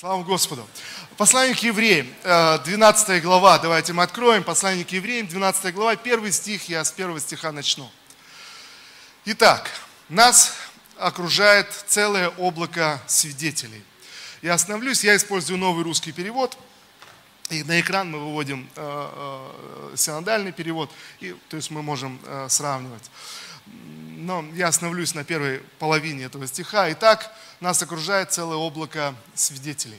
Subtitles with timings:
[0.00, 0.66] Слава Господу.
[1.18, 4.42] Послание к евреям, 12 э, глава, давайте мы откроем.
[4.42, 7.86] Послание к евреям, 12 глава, первый стих, я с первого стиха начну.
[9.26, 9.70] Итак,
[10.08, 10.54] нас
[10.96, 13.84] окружает целое облако свидетелей.
[14.40, 16.56] Я остановлюсь, я использую новый русский перевод,
[17.50, 19.08] и на экран мы выводим э,
[19.92, 20.90] э, синодальный перевод,
[21.20, 23.10] и, то есть мы можем сравнивать.
[24.20, 26.92] Но я остановлюсь на первой половине этого стиха.
[26.92, 29.98] Итак, нас окружает целое облако свидетелей.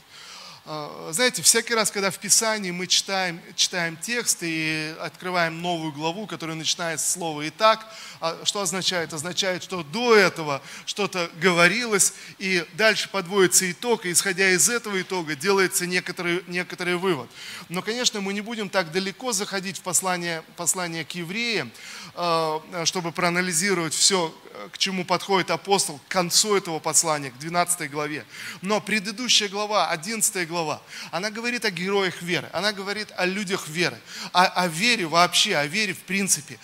[0.74, 6.28] А, знаете, всякий раз, когда в Писании мы читаем, читаем текст и открываем новую главу,
[6.28, 7.86] которая начинается с слова «Итак»,
[8.22, 9.14] а что означает?
[9.14, 15.36] Означает, что до этого что-то говорилось, и дальше подводится итог, и исходя из этого итога
[15.36, 17.30] делается некоторый, некоторый вывод.
[17.68, 21.70] Но, конечно, мы не будем так далеко заходить в послание, послание к евреям,
[22.16, 24.34] а, чтобы проанализировать все,
[24.72, 28.26] к чему подходит апостол к концу этого послания, к 12 главе.
[28.62, 33.98] Но предыдущая глава, 11 глава, она говорит о героях веры, она говорит о людях веры,
[34.34, 36.60] о, о вере вообще, о вере в принципе.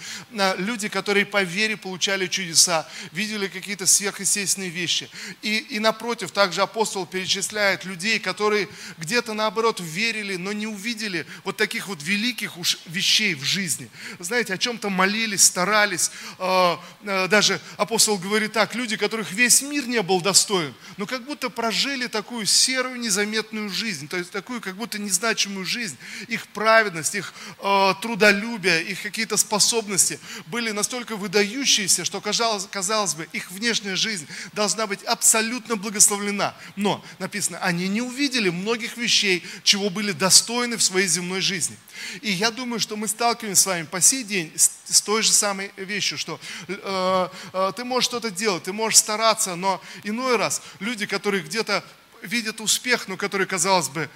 [0.57, 5.09] Люди, которые по вере получали чудеса, видели какие-то сверхъестественные вещи.
[5.41, 11.57] И, и напротив, также апостол перечисляет людей, которые где-то наоборот верили, но не увидели вот
[11.57, 13.89] таких вот великих уж вещей в жизни.
[14.19, 19.87] Знаете, о чем-то молились, старались, э, э, даже апостол говорит так, люди, которых весь мир
[19.87, 24.75] не был достоин, но как будто прожили такую серую, незаметную жизнь, то есть такую как
[24.75, 25.97] будто незначимую жизнь.
[26.27, 33.27] Их праведность, их э, трудолюбие, их какие-то способности были настолько выдающиеся, что казалось, казалось бы,
[33.31, 36.55] их внешняя жизнь должна быть абсолютно благословлена.
[36.75, 41.77] Но написано, они не увидели многих вещей, чего были достойны в своей земной жизни.
[42.21, 45.71] И я думаю, что мы сталкиваемся с вами по сей день с, той же самой
[45.77, 51.05] вещью, что э, э, ты можешь что-то делать, ты можешь стараться, но иной раз люди,
[51.05, 51.83] которые где-то
[52.21, 54.09] видят успех, но которые, казалось бы,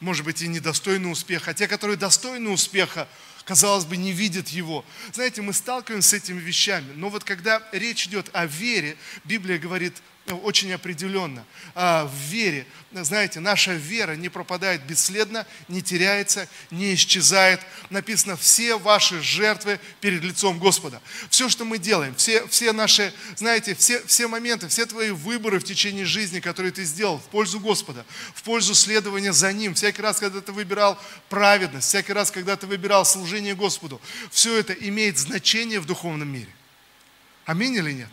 [0.00, 3.08] может быть, и недостойны успеха, а те, которые достойны успеха,
[3.44, 4.84] казалось бы, не видят его.
[5.12, 9.96] Знаете, мы сталкиваемся с этими вещами, но вот когда речь идет о вере, Библия говорит
[10.34, 11.44] очень определенно.
[11.74, 17.60] А, в вере, знаете, наша вера не пропадает бесследно, не теряется, не исчезает.
[17.90, 21.00] Написано, все ваши жертвы перед лицом Господа.
[21.30, 25.64] Все, что мы делаем, все, все наши, знаете, все, все моменты, все твои выборы в
[25.64, 30.18] течение жизни, которые ты сделал в пользу Господа, в пользу следования за Ним, всякий раз,
[30.18, 34.00] когда ты выбирал праведность, всякий раз, когда ты выбирал служение Господу,
[34.30, 36.52] все это имеет значение в духовном мире.
[37.44, 38.10] Аминь или нет?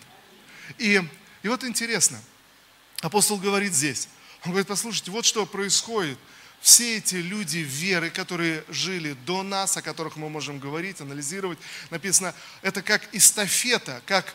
[0.78, 1.02] И
[1.46, 2.20] и вот интересно,
[3.02, 4.10] апостол говорит здесь,
[4.46, 6.18] он говорит, послушайте, вот что происходит.
[6.60, 11.60] Все эти люди веры, которые жили до нас, о которых мы можем говорить, анализировать,
[11.92, 14.34] написано, это как эстафета, как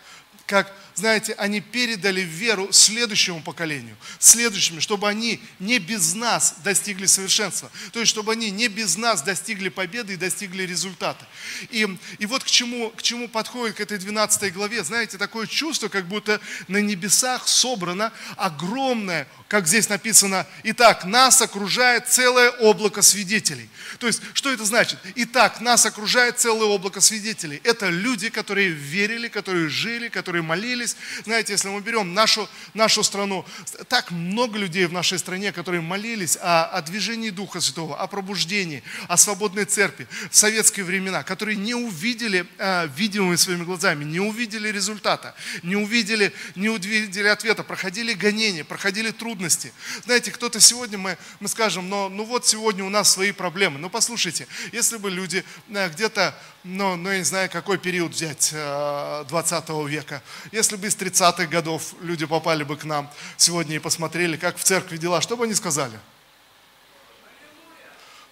[0.50, 7.70] как, знаете, они передали веру следующему поколению, следующему, чтобы они не без нас достигли совершенства,
[7.92, 11.24] то есть чтобы они не без нас достигли победы и достигли результата.
[11.70, 11.86] И,
[12.18, 16.08] и вот к чему, к чему подходит к этой 12 главе, знаете, такое чувство, как
[16.08, 23.68] будто на небесах собрано огромное, как здесь написано, итак, нас окружает целое облако свидетелей.
[23.98, 24.98] То есть, что это значит?
[25.16, 27.60] Итак, нас окружает целое облако свидетелей.
[27.64, 30.96] Это люди, которые верили, которые жили, которые которые молились.
[31.24, 33.46] Знаете, если мы берем нашу, нашу страну,
[33.88, 38.82] так много людей в нашей стране, которые молились о, о движении Духа Святого, о пробуждении,
[39.08, 44.68] о свободной церкви в советские времена, которые не увидели э, видимыми своими глазами, не увидели
[44.68, 49.72] результата, не увидели, не увидели ответа, проходили гонения, проходили трудности.
[50.04, 53.78] Знаете, кто-то сегодня, мы, мы скажем, но ну вот сегодня у нас свои проблемы.
[53.78, 56.34] Но послушайте, если бы люди э, где-то,
[56.64, 60.22] ну, ну я не знаю, какой период взять, э, 20 века,
[60.52, 64.64] если бы из 30-х годов люди попали бы к нам сегодня и посмотрели, как в
[64.64, 65.98] церкви дела, что бы они сказали?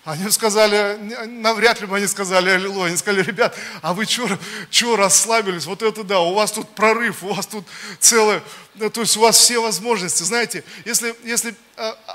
[0.08, 0.96] Они сказали,
[1.26, 2.86] навряд ли бы они сказали аллилуйя.
[2.86, 5.66] Они сказали, ребят, а вы что расслабились?
[5.66, 7.66] Вот это да, у вас тут прорыв, у вас тут
[8.00, 8.42] целое,
[8.78, 10.22] то есть у вас все возможности.
[10.22, 11.54] Знаете, если, если э,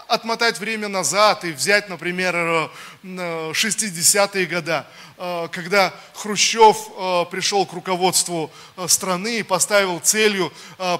[0.07, 2.69] отмотать время назад и взять, например,
[3.03, 4.83] 60-е э, годы,
[5.17, 6.77] э, когда Хрущев
[7.31, 8.51] пришел к руководству
[8.87, 10.53] страны и поставил целью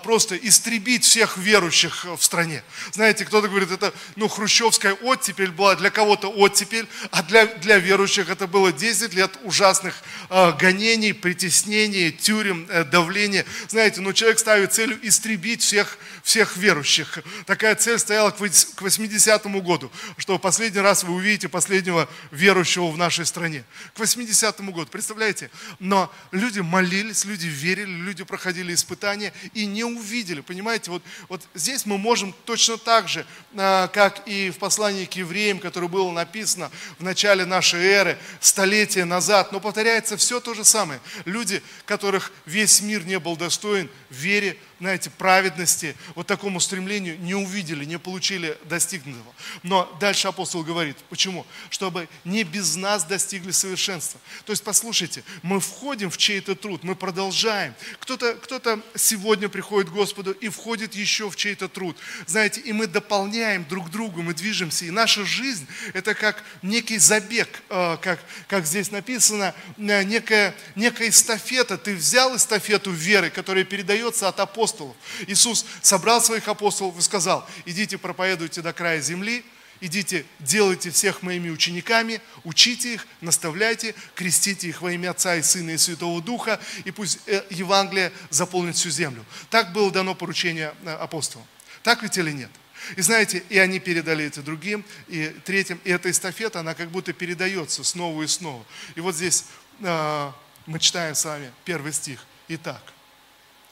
[0.04, 2.64] просто истребить всех верующих в стране.
[2.92, 8.30] Знаете, кто-то говорит, это ну, хрущевская оттепель была, для кого-то оттепель, а для, для верующих
[8.30, 9.96] это было 10 лет ужасных
[10.30, 13.46] гонений, притеснений, тюрем, давления.
[13.70, 17.20] Знаете, ну, человек ставит целью истребить всех, всех верующих.
[17.46, 23.26] Такая цель стояла к 80-му году, что последний раз вы увидите последнего верующего в нашей
[23.26, 23.64] стране.
[23.96, 25.50] К 80-му году, представляете?
[25.80, 30.92] Но люди молились, люди верили, люди проходили испытания и не увидели, понимаете?
[30.92, 35.60] Вот, вот здесь мы можем точно так же, а, как и в послании к евреям,
[35.60, 41.00] которое было написано в начале нашей эры, столетия назад, но повторяется все то же самое.
[41.26, 47.86] Люди, которых весь мир не был достоин, вере, знаете, праведности, вот такому стремлению не увидели,
[47.86, 49.34] не получили достигнутого.
[49.64, 51.46] Но дальше апостол говорит, почему?
[51.70, 54.20] Чтобы не без нас достигли совершенства.
[54.46, 57.74] То есть, послушайте, мы входим в чей-то труд, мы продолжаем.
[58.00, 58.60] Кто-то кто
[58.96, 61.98] сегодня приходит к Господу и входит еще в чей-то труд.
[62.26, 64.86] Знаете, и мы дополняем друг другу, мы движемся.
[64.86, 71.10] И наша жизнь– это как некий забег, э, как, как здесь написано, э, некая, некая
[71.10, 71.78] эстафета.
[71.78, 74.96] Ты взял эстафету веры, которая передается от апостолов.
[75.28, 79.44] Иисус собрал своих апостолов и сказал, идите проповедуйте до края земли,
[79.82, 85.72] идите, делайте всех моими учениками, учите их, наставляйте, крестите их во имя Отца и Сына
[85.72, 89.26] и Святого Духа, и пусть э, Евангелие заполнит всю землю.
[89.50, 91.46] Так было дано поручение э, апостолам.
[91.84, 92.50] Так ведь или нет?
[92.96, 97.14] И знаете, и они передали это другим, и третьим, и эта эстафета, она как будто
[97.14, 98.66] передается снова и снова.
[98.96, 99.46] И вот здесь
[99.82, 100.32] э,
[100.66, 102.26] мы читаем с вами первый стих.
[102.48, 102.82] Итак,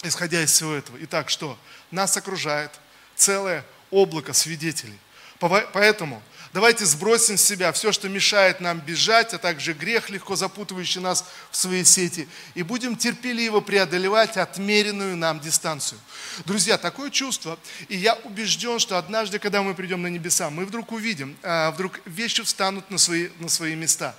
[0.03, 0.97] исходя из всего этого.
[1.01, 1.57] Итак, что?
[1.89, 2.71] Нас окружает
[3.15, 4.97] целое облако свидетелей.
[5.39, 6.21] Поэтому
[6.53, 11.25] давайте сбросим с себя все, что мешает нам бежать, а также грех, легко запутывающий нас
[11.49, 15.99] в свои сети, и будем терпеливо преодолевать отмеренную нам дистанцию.
[16.45, 17.57] Друзья, такое чувство,
[17.89, 21.99] и я убежден, что однажды, когда мы придем на небеса, мы вдруг увидим, а, вдруг
[22.05, 24.15] вещи встанут на свои, на свои места.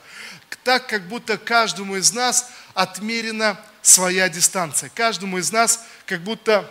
[0.65, 4.91] Так, как будто каждому из нас отмерена своя дистанция.
[4.95, 6.69] Каждому из нас как будто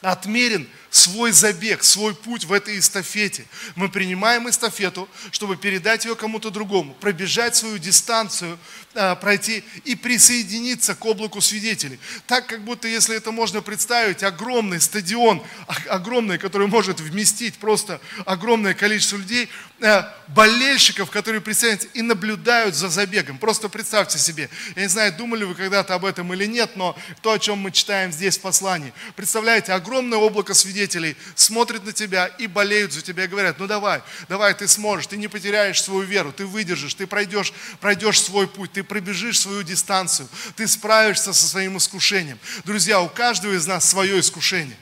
[0.00, 3.44] отмерен свой забег, свой путь в этой эстафете.
[3.74, 8.56] Мы принимаем эстафету, чтобы передать ее кому-то другому, пробежать свою дистанцию,
[8.94, 11.98] а, пройти и присоединиться к облаку свидетелей.
[12.28, 15.42] Так, как будто, если это можно представить, огромный стадион,
[15.88, 19.48] огромный, который может вместить просто огромное количество людей,
[19.82, 23.38] а, болельщиков, которые присоединяются и наблюдают за забегом.
[23.38, 24.48] Просто представьте себе.
[24.76, 27.72] Я не знаю, думали вы когда-то об этом или нет, но то, о чем мы
[27.72, 28.92] читаем здесь в послании.
[29.16, 33.66] Представляете, огромное облако свидетелей, свидетелей смотрят на тебя и болеют за тебя, и говорят, ну
[33.66, 38.46] давай, давай, ты сможешь, ты не потеряешь свою веру, ты выдержишь, ты пройдешь, пройдешь свой
[38.46, 42.38] путь, ты пробежишь свою дистанцию, ты справишься со своим искушением.
[42.64, 44.76] Друзья, у каждого из нас свое искушение.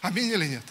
[0.00, 0.64] Аминь или нет?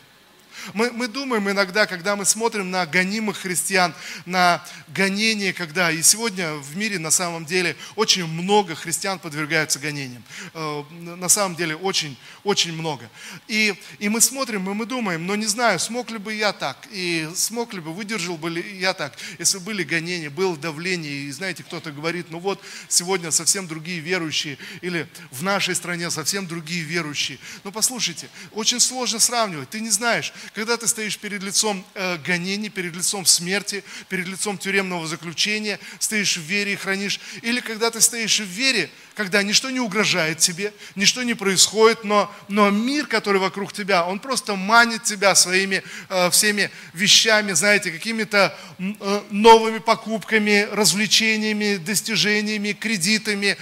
[0.73, 3.93] Мы, мы думаем иногда, когда мы смотрим на гонимых христиан,
[4.25, 10.23] на гонения, когда, и сегодня в мире на самом деле очень много христиан подвергаются гонениям.
[10.53, 13.09] Э, на самом деле очень, очень много.
[13.47, 16.77] И, и мы смотрим, и мы думаем, но не знаю, смог ли бы я так,
[16.91, 21.31] и смог ли бы, выдержал бы ли я так, если были гонения, было давление, и
[21.31, 26.83] знаете, кто-то говорит, ну вот, сегодня совсем другие верующие, или в нашей стране совсем другие
[26.83, 27.39] верующие.
[27.63, 32.69] Но послушайте, очень сложно сравнивать, ты не знаешь, когда ты стоишь перед лицом э, гонений,
[32.69, 38.01] перед лицом смерти, перед лицом тюремного заключения, стоишь в вере и хранишь, или когда ты
[38.01, 43.39] стоишь в вере, когда ничто не угрожает тебе, ничто не происходит, но, но мир, который
[43.39, 50.67] вокруг тебя, он просто манит тебя своими э, всеми вещами, знаете, какими-то э, новыми покупками,
[50.71, 53.57] развлечениями, достижениями, кредитами,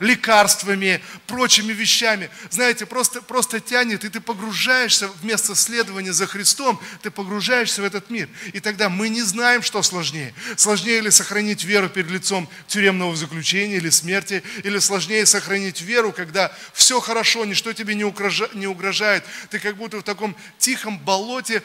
[0.00, 2.30] лекарствами, прочими вещами.
[2.50, 8.10] Знаете, просто, просто тянет, и ты погружаешься вместо следования за Христом, ты погружаешься в этот
[8.10, 8.28] мир.
[8.52, 10.34] И тогда мы не знаем, что сложнее.
[10.56, 16.52] Сложнее ли сохранить веру перед лицом тюремного заключения или смерти, или сложнее сохранить веру, когда
[16.72, 19.24] все хорошо, ничто тебе не угрожает.
[19.50, 21.62] Ты как будто в таком тихом болоте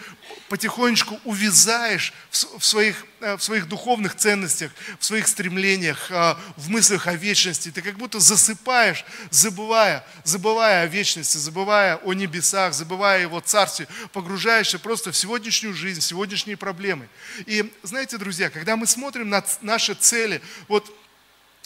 [0.50, 7.14] потихонечку увязаешь в своих, в своих духовных ценностях, в своих стремлениях, э, в мыслях о
[7.14, 7.72] вечности.
[7.72, 13.88] Ты как будто засыпаешь, забывая, забывая о вечности, забывая о небесах, забывая о его царстве,
[14.14, 17.10] погружаешься просто в сегодняшнюю жизнь, в сегодняшние проблемы.
[17.46, 20.96] И знаете, друзья, когда мы смотрим на наши цели, вот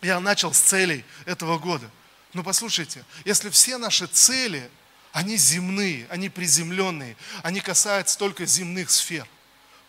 [0.01, 1.89] я начал с целей этого года.
[2.33, 4.69] Но послушайте, если все наши цели,
[5.11, 9.27] они земные, они приземленные, они касаются только земных сфер,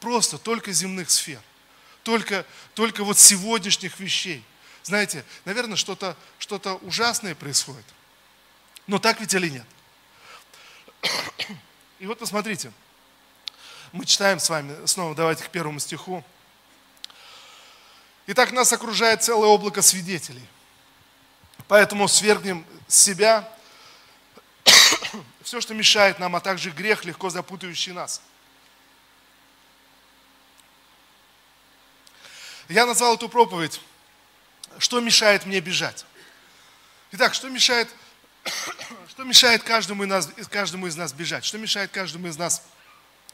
[0.00, 1.40] просто только земных сфер,
[2.10, 4.44] только, только вот сегодняшних вещей.
[4.82, 7.84] Знаете, наверное, что-то что ужасное происходит.
[8.88, 9.66] Но так ведь или нет?
[12.00, 12.72] И вот посмотрите,
[13.92, 16.24] мы читаем с вами, снова давайте к первому стиху.
[18.26, 20.46] Итак, нас окружает целое облако свидетелей.
[21.68, 23.48] Поэтому свергнем с себя
[25.42, 28.20] все, что мешает нам, а также грех, легко запутающий нас.
[32.70, 33.80] Я назвал эту проповедь
[34.78, 36.06] «Что мешает мне бежать?».
[37.10, 37.88] Итак, что мешает,
[39.08, 41.44] что мешает каждому, из нас, каждому из нас бежать?
[41.44, 42.62] Что мешает каждому из нас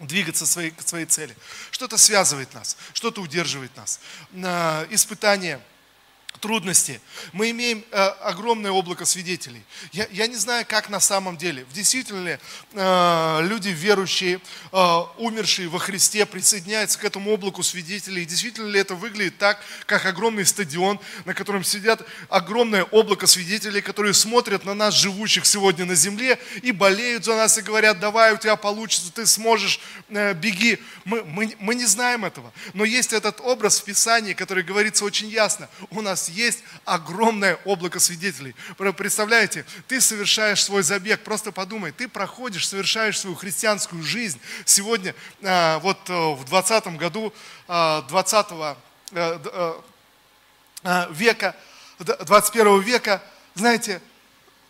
[0.00, 1.36] двигаться своей, к своей цели?
[1.70, 4.00] Что-то связывает нас, что-то удерживает нас.
[4.90, 5.60] Испытания–
[6.36, 7.00] трудности,
[7.32, 9.62] мы имеем э, огромное облако свидетелей.
[9.92, 11.66] Я, я не знаю, как на самом деле.
[11.72, 12.38] Действительно
[12.72, 14.40] э, люди верующие,
[14.72, 18.22] э, умершие во Христе, присоединяются к этому облаку свидетелей.
[18.22, 23.80] И действительно ли это выглядит так, как огромный стадион, на котором сидят огромное облако свидетелей,
[23.80, 28.32] которые смотрят на нас, живущих сегодня на земле, и болеют за нас, и говорят, давай,
[28.32, 30.78] у тебя получится, ты сможешь, э, беги.
[31.04, 32.52] Мы, мы, мы не знаем этого.
[32.74, 35.68] Но есть этот образ в Писании, который говорится очень ясно.
[35.90, 38.54] У нас есть огромное облако свидетелей.
[38.96, 44.40] Представляете, ты совершаешь свой забег, просто подумай, ты проходишь, совершаешь свою христианскую жизнь.
[44.64, 47.32] Сегодня, а, вот э, в 20 году
[47.66, 48.76] 20 а,
[49.12, 49.80] э,
[50.82, 51.56] э, века,
[51.98, 53.22] 21 века,
[53.54, 54.02] знаете,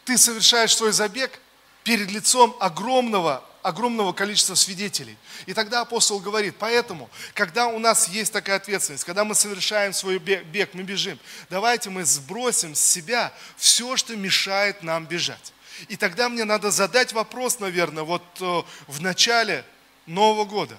[0.04, 1.40] ты совершаешь свой забег
[1.82, 5.16] перед лицом огромного огромного количества свидетелей.
[5.46, 10.18] И тогда апостол говорит, поэтому, когда у нас есть такая ответственность, когда мы совершаем свой
[10.18, 11.18] бег, мы бежим,
[11.50, 15.52] давайте мы сбросим с себя все, что мешает нам бежать.
[15.88, 19.64] И тогда мне надо задать вопрос, наверное, вот э, в начале
[20.06, 20.78] Нового года.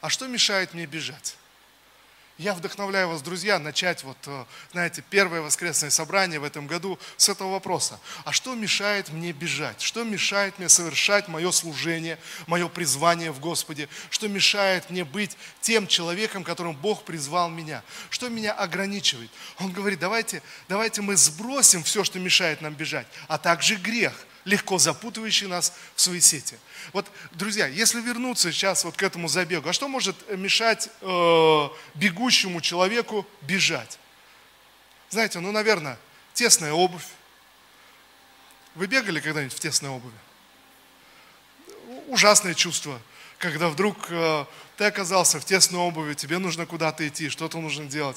[0.00, 1.36] А что мешает мне бежать?
[2.40, 7.28] Я вдохновляю вас, друзья, начать вот, э, знаете, первое воскресное собрание в этом году с
[7.28, 8.00] этого вопроса.
[8.24, 9.82] А что мешает мне бежать?
[9.82, 13.90] Что мешает мне совершать мое служение, мое призвание в Господе?
[14.08, 17.82] Что мешает мне быть тем человеком, которым Бог призвал меня?
[18.08, 19.30] Что меня ограничивает?
[19.58, 24.78] Он говорит, давайте, давайте мы сбросим все, что мешает нам бежать, а также грех, легко
[24.78, 26.58] запутывающий нас в свои сети.
[26.92, 32.60] Вот, друзья, если вернуться сейчас вот к этому забегу, а что может мешать э, бегущему
[32.60, 33.98] человеку бежать?
[35.10, 35.98] Знаете, ну, наверное,
[36.32, 37.06] тесная обувь.
[38.74, 40.14] Вы бегали когда-нибудь в тесной обуви?
[42.06, 43.00] Ужасное чувство,
[43.38, 44.44] когда вдруг э,
[44.76, 48.16] ты оказался в тесной обуви, тебе нужно куда-то идти, что-то нужно делать.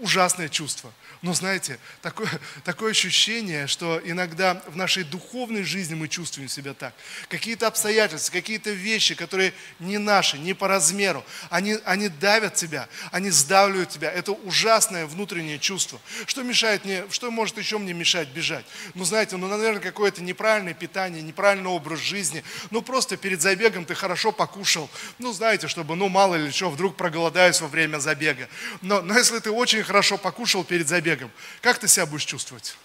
[0.00, 0.92] Ужасное чувство.
[1.22, 2.28] Но знаете, такое,
[2.64, 6.94] такое ощущение, что иногда в нашей духовной жизни мы чувствуем себя так.
[7.28, 13.30] Какие-то обстоятельства, какие-то вещи, которые не наши, не по размеру, они, они давят тебя, они
[13.30, 14.12] сдавливают тебя.
[14.12, 16.00] Это ужасное внутреннее чувство.
[16.26, 18.64] Что мешает мне, что может еще мне мешать бежать?
[18.94, 22.44] Ну, знаете, ну, наверное, какое-то неправильное питание, неправильный образ жизни.
[22.70, 24.88] Ну, просто перед забегом ты хорошо покушал.
[25.18, 28.48] Ну, знаете, чтобы, ну, мало ли что, вдруг проголодаюсь во время забега.
[28.82, 31.30] Но, но если ты очень хорошо покушал перед забегом, бегом.
[31.62, 32.76] Как ты себя будешь чувствовать?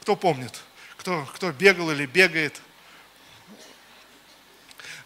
[0.00, 0.60] Кто помнит?
[0.96, 2.60] Кто, кто бегал или бегает?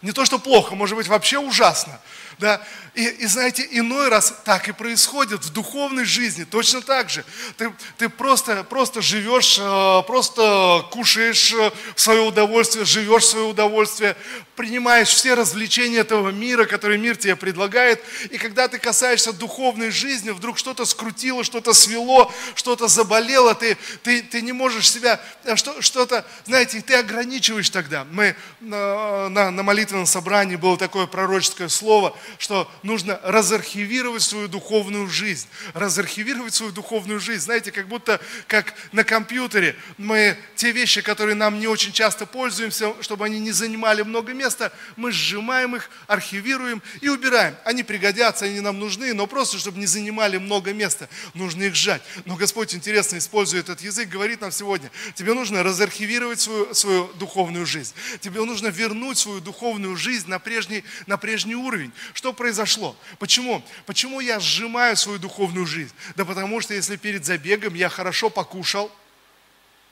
[0.01, 2.01] Не то, что плохо, может быть, вообще ужасно.
[2.39, 2.61] Да?
[2.93, 7.23] И, и знаете, иной раз так и происходит в духовной жизни, точно так же.
[7.57, 14.15] Ты, ты просто, просто живешь, э, просто кушаешь э, свое удовольствие, живешь свое удовольствие,
[14.55, 20.31] принимаешь все развлечения этого мира, который мир тебе предлагает, и когда ты касаешься духовной жизни,
[20.31, 25.83] вдруг что-то скрутило, что-то свело, что-то заболело, ты, ты, ты не можешь себя, э, что,
[25.83, 28.05] что-то, знаете, ты ограничиваешь тогда.
[28.11, 35.07] Мы на, на, на молитвенном собрании было такое пророческое слово, что нужно разархивировать свою духовную
[35.07, 35.47] жизнь.
[35.73, 37.41] Разархивировать свою духовную жизнь.
[37.41, 42.93] Знаете, как будто как на компьютере мы те вещи, которые нам не очень часто пользуемся,
[43.01, 47.55] чтобы они не занимали много места, мы сжимаем их, архивируем и убираем.
[47.63, 52.01] Они пригодятся, они нам нужны, но просто, чтобы не занимали много места, нужно их сжать.
[52.25, 57.65] Но Господь интересно использует этот язык, говорит нам сегодня, тебе нужно разархивировать свою, свою духовную
[57.65, 57.93] жизнь.
[58.19, 61.91] Тебе нужно вернуть свою духовную жизнь на прежний, на прежний уровень.
[62.17, 62.95] Что произошло?
[63.19, 63.63] Почему?
[63.85, 65.93] Почему я сжимаю свою духовную жизнь?
[66.15, 68.91] Да потому что если перед забегом я хорошо покушал,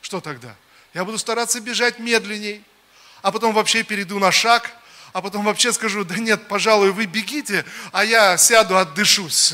[0.02, 0.56] что тогда?
[0.96, 2.64] Я буду стараться бежать медленней,
[3.22, 4.72] а потом вообще перейду на шаг,
[5.14, 9.54] а потом вообще скажу, да нет, пожалуй, вы бегите, а я сяду, отдышусь.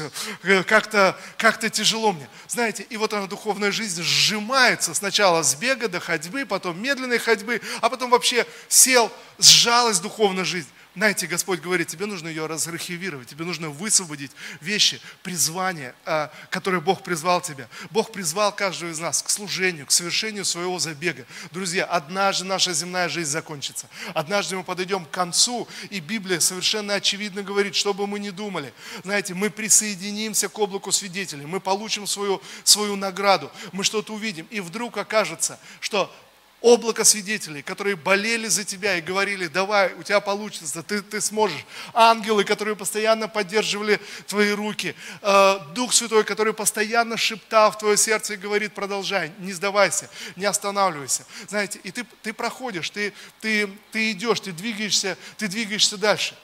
[0.66, 2.30] Как-то как тяжело мне.
[2.48, 7.62] Знаете, и вот она, духовная жизнь, сжимается сначала с бега до ходьбы, потом медленной ходьбы,
[7.82, 10.70] а потом вообще сел, сжалась духовная жизнь.
[10.94, 17.02] Знаете, Господь говорит, тебе нужно ее разархивировать, тебе нужно высвободить вещи, призвания, а, которые Бог
[17.02, 17.70] призвал тебя.
[17.92, 21.26] Бог призвал каждого из нас к служению, к совершению своего забега.
[21.52, 23.88] Друзья, однажды наша земная жизнь закончится.
[24.14, 28.74] Однажды мы подойдем к концу, и Библия совершенно очевидно говорит, что бы мы ни думали.
[29.06, 34.46] Знаете, мы присоединимся к облаку свидетелей, мы получим свою, свою награду, мы что-то увидим.
[34.50, 36.14] И вдруг окажется, что
[36.62, 41.66] облако свидетелей, которые болели за тебя и говорили, давай, у тебя получится, ты, ты сможешь.
[41.94, 44.96] Ангелы, которые постоянно поддерживали твои руки.
[45.24, 50.46] Э, Дух Святой, который постоянно шептал в твое сердце и говорит, продолжай, не сдавайся, не
[50.46, 51.26] останавливайся.
[51.48, 56.38] Знаете, и ты, ты проходишь, ты, ты, ты идешь, ты двигаешься, ты двигаешься дальше.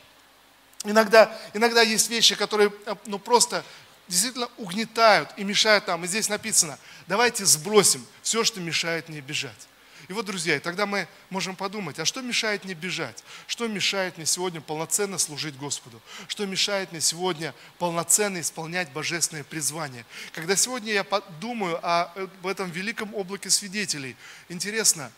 [0.84, 3.64] Иногда, иногда есть вещи, которые э, ну, просто
[4.08, 6.04] действительно угнетают и мешают нам.
[6.06, 9.68] И здесь написано, давайте сбросим все, что мешает мне бежать.
[10.08, 13.24] И вот, друзья, и тогда мы можем подумать, а что мешает мне бежать?
[13.48, 16.02] Что мешает мне сегодня полноценно служить Господу?
[16.28, 20.06] Что мешает мне сегодня полноценно исполнять божественное призвание?
[20.34, 21.06] Когда сегодня я
[21.40, 22.12] думаю о
[22.44, 24.16] этом великом облаке свидетелей,
[24.50, 25.12] интересно,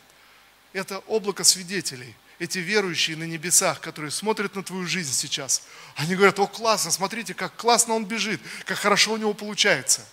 [0.73, 5.63] это облако свидетелей– эти верующие на небесах, которые смотрят на твою жизнь сейчас,
[5.95, 10.05] они говорят, о, классно, смотрите, как классно он бежит, как хорошо у него получается.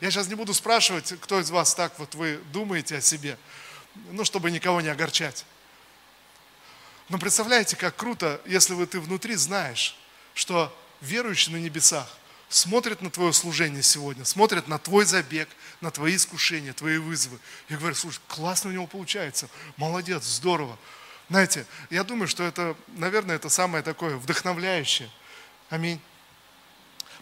[0.00, 3.38] Я сейчас не буду спрашивать, кто из вас так вот вы думаете о себе,
[4.10, 5.44] ну, чтобы никого не огорчать.
[7.08, 9.96] Но представляете, как круто, если вы ты внутри знаешь,
[10.34, 12.08] что верующий на небесах
[12.48, 15.48] смотрит на твое служение сегодня, смотрит на твой забег,
[15.80, 17.38] на твои искушения, твои вызовы.
[17.68, 20.78] И говорят, слушай, классно у него получается, молодец, здорово.
[21.28, 25.10] Знаете, я думаю, что это, наверное, это самое такое вдохновляющее.
[25.68, 26.00] Аминь.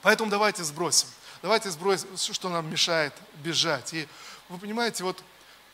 [0.02, 1.08] Поэтому давайте сбросим.
[1.42, 3.92] Давайте сбросим, что нам мешает бежать.
[3.94, 4.06] И
[4.48, 5.22] вы понимаете, вот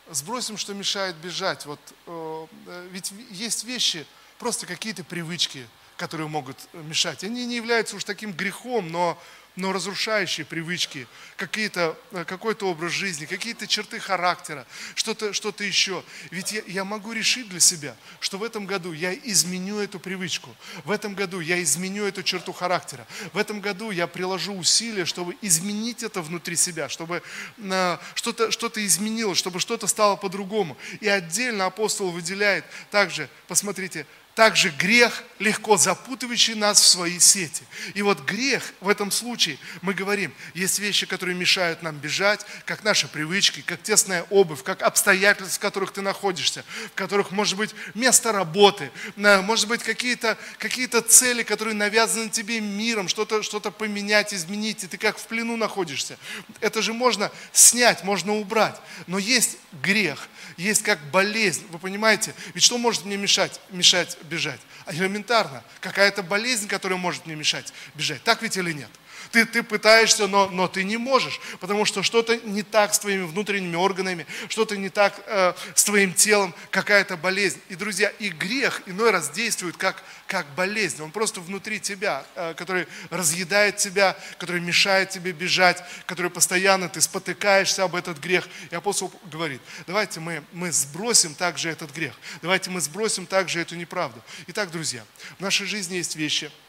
[0.09, 1.65] сбросим, что мешает бежать.
[1.65, 2.47] Вот, э,
[2.91, 4.05] ведь есть вещи,
[4.37, 7.23] просто какие-то привычки, которые могут мешать.
[7.23, 9.17] Они не являются уж таким грехом, но
[9.55, 11.07] но разрушающие привычки,
[11.37, 16.03] какие-то, э, какой-то образ жизни, какие-то черты характера, что-то что еще.
[16.31, 20.49] Ведь я, я могу решить для себя, что в этом году я изменю эту привычку,
[20.85, 25.37] в этом году я изменю эту черту характера, в этом году я приложу усилия, чтобы
[25.41, 27.21] изменить это внутри себя, чтобы
[27.57, 30.77] э, что-то что изменилось, чтобы что-то стало по-другому.
[30.99, 37.63] И отдельно апостол выделяет также, посмотрите, также грех, легко запутывающий нас в свои сети.
[37.93, 42.83] И вот грех в этом случае, мы говорим, есть вещи, которые мешают нам бежать, как
[42.83, 47.75] наши привычки, как тесная обувь, как обстоятельства, в которых ты находишься, в которых может быть
[47.93, 54.83] место работы, может быть какие-то какие цели, которые навязаны тебе миром, что-то что поменять, изменить,
[54.83, 56.17] и ты как в плену находишься.
[56.61, 58.79] Это же можно снять, можно убрать.
[59.07, 60.27] Но есть грех,
[60.57, 62.33] есть как болезнь, вы понимаете?
[62.53, 64.59] Ведь что может мне мешать, мешать бежать?
[64.85, 68.23] А элементарно, какая-то болезнь, которая может мне мешать бежать.
[68.23, 68.89] Так ведь или нет?
[69.33, 73.23] Ты, ты пытаешься, но, но ты не можешь, потому что что-то не так с твоими
[73.23, 77.59] внутренними органами, что-то не так э, с твоим телом, какая-то болезнь.
[77.67, 81.01] И, друзья, и грех иной раз действует как, как болезнь.
[81.01, 87.01] Он просто внутри тебя, э, который разъедает тебя, который мешает тебе бежать, который постоянно ты
[87.01, 88.47] спотыкаешься об этот грех.
[88.69, 93.75] И апостол говорит, давайте мы, мы сбросим также этот грех, давайте мы сбросим также эту
[93.77, 94.21] неправду.
[94.45, 95.03] Итак, друзья,
[95.39, 96.51] в нашей жизни есть вещи–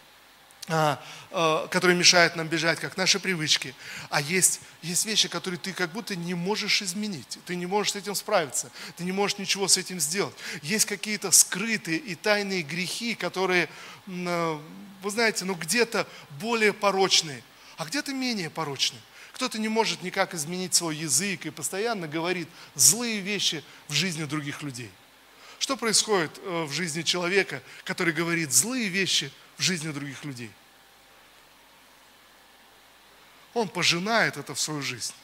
[0.66, 3.74] которые мешают нам бежать, как наши привычки.
[4.08, 7.38] А есть, есть вещи, которые ты как будто не можешь изменить.
[7.44, 8.70] Ты не можешь с этим справиться.
[8.96, 10.34] Ты не можешь ничего с этим сделать.
[10.62, 13.68] Есть какие-то скрытые и тайные грехи, которые,
[14.08, 14.58] а,
[15.02, 16.06] вы знаете, ну где-то
[16.40, 17.42] более порочные,
[17.76, 19.02] а где-то менее порочные.
[19.34, 24.62] Кто-то не может никак изменить свой язык и постоянно говорит злые вещи в жизни других
[24.62, 24.90] людей.
[25.58, 30.50] Что происходит э, в жизни человека, который говорит злые вещи в жизни других людей.
[33.54, 35.14] Он пожинает это в свою жизнь.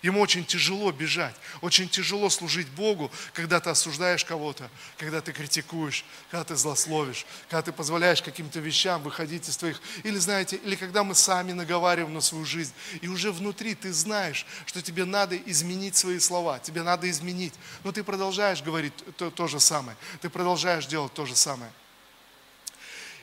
[0.00, 6.04] Ему очень тяжело бежать, очень тяжело служить Богу, когда ты осуждаешь кого-то, когда ты критикуешь,
[6.30, 9.80] когда ты злословишь, когда ты позволяешь каким-то вещам выходить из твоих...
[10.04, 14.46] Или, знаете, или когда мы сами наговариваем на свою жизнь, и уже внутри ты знаешь,
[14.66, 19.48] что тебе надо изменить свои слова, тебе надо изменить, но ты продолжаешь говорить то, то
[19.48, 21.72] же самое, ты продолжаешь делать то же самое.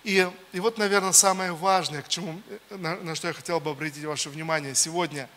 [0.05, 2.39] И, и вот, наверное, самое важное, к чему,
[2.69, 5.27] на, на что я хотел бы обратить ваше внимание сегодня.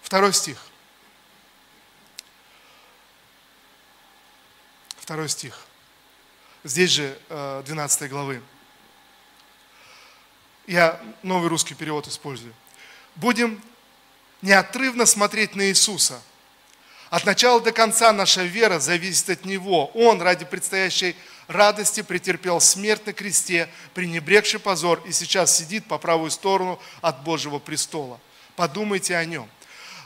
[0.00, 0.56] Второй стих.
[4.96, 5.66] Второй стих.
[6.64, 8.42] Здесь же 12 э, главы.
[10.66, 12.54] Я новый русский перевод использую.
[13.16, 13.62] Будем
[14.40, 16.22] неотрывно смотреть на Иисуса.
[17.10, 19.88] От начала до конца наша вера зависит от Него.
[19.88, 21.14] Он ради предстоящей
[21.48, 27.58] радости претерпел смерть на кресте, пренебрегший позор, и сейчас сидит по правую сторону от Божьего
[27.58, 28.20] престола.
[28.56, 29.48] Подумайте о нем.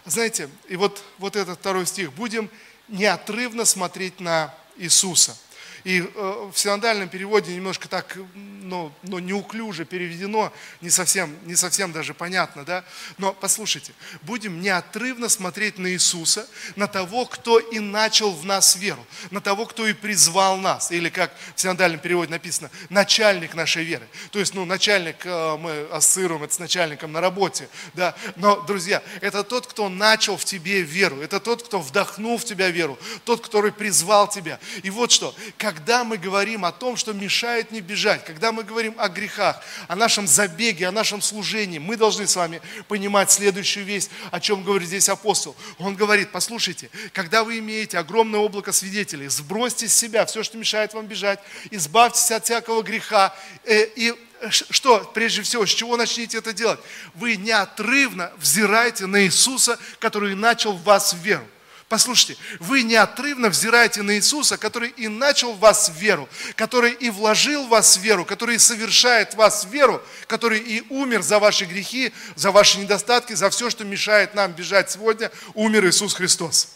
[0.05, 2.12] Знаете, и вот, вот этот второй стих.
[2.12, 2.50] Будем
[2.88, 5.37] неотрывно смотреть на Иисуса.
[5.85, 11.93] И э, в синодальном переводе немножко так, ну, ну, неуклюже переведено, не совсем, не совсем
[11.93, 12.85] даже понятно, да?
[13.19, 19.05] Но послушайте, будем неотрывно смотреть на Иисуса, на того, кто и начал в нас веру,
[19.31, 24.07] на того, кто и призвал нас, или как в синодальном переводе написано, начальник нашей веры.
[24.31, 28.14] То есть, ну, начальник, э, мы ассоциируем это с начальником на работе, да?
[28.37, 32.71] Но, друзья, это тот, кто начал в тебе веру, это тот, кто вдохнул в тебя
[32.71, 34.59] веру, тот, который призвал тебя.
[34.83, 35.35] И вот что,
[35.70, 39.94] когда мы говорим о том, что мешает не бежать, когда мы говорим о грехах, о
[39.94, 44.88] нашем забеге, о нашем служении, мы должны с вами понимать следующую весть, о чем говорит
[44.88, 45.54] здесь апостол.
[45.78, 50.92] Он говорит, послушайте, когда вы имеете огромное облако свидетелей, сбросьте с себя все, что мешает
[50.92, 51.38] вам бежать,
[51.70, 54.12] избавьтесь от всякого греха э, и
[54.48, 56.80] что, прежде всего, с чего начните это делать?
[57.14, 61.46] Вы неотрывно взираете на Иисуса, который начал в вас веру.
[61.90, 67.66] Послушайте, вы неотрывно взираете на Иисуса, который и начал в вас веру, который и вложил
[67.66, 72.12] в вас веру, который и совершает в вас веру, который и умер за ваши грехи,
[72.37, 76.68] за ваши недостатки, за все, что мешает нам бежать сегодня, умер Иисус Христос.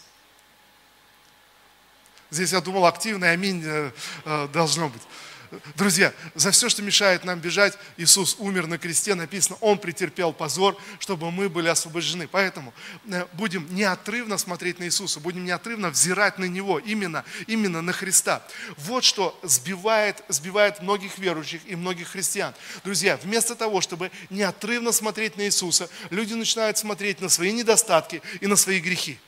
[2.29, 3.91] Здесь я думал, активный аминь э,
[4.25, 5.01] э, должно быть.
[5.75, 10.77] Друзья, за все, что мешает нам бежать, Иисус умер на кресте, написано, Он претерпел позор,
[10.99, 12.27] чтобы мы были освобождены.
[12.27, 12.73] Поэтому
[13.07, 18.45] э, будем неотрывно смотреть на Иисуса, будем неотрывно взирать на Него, именно, именно на Христа.
[18.77, 22.53] Вот что сбивает, сбивает многих верующих и многих христиан.
[22.83, 28.47] Друзья, вместо того, чтобы неотрывно смотреть на Иисуса, люди начинают смотреть на свои недостатки и
[28.47, 29.19] на свои грехи.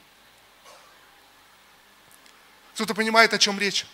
[2.76, 3.88] Кто-то понимает, о чем речь?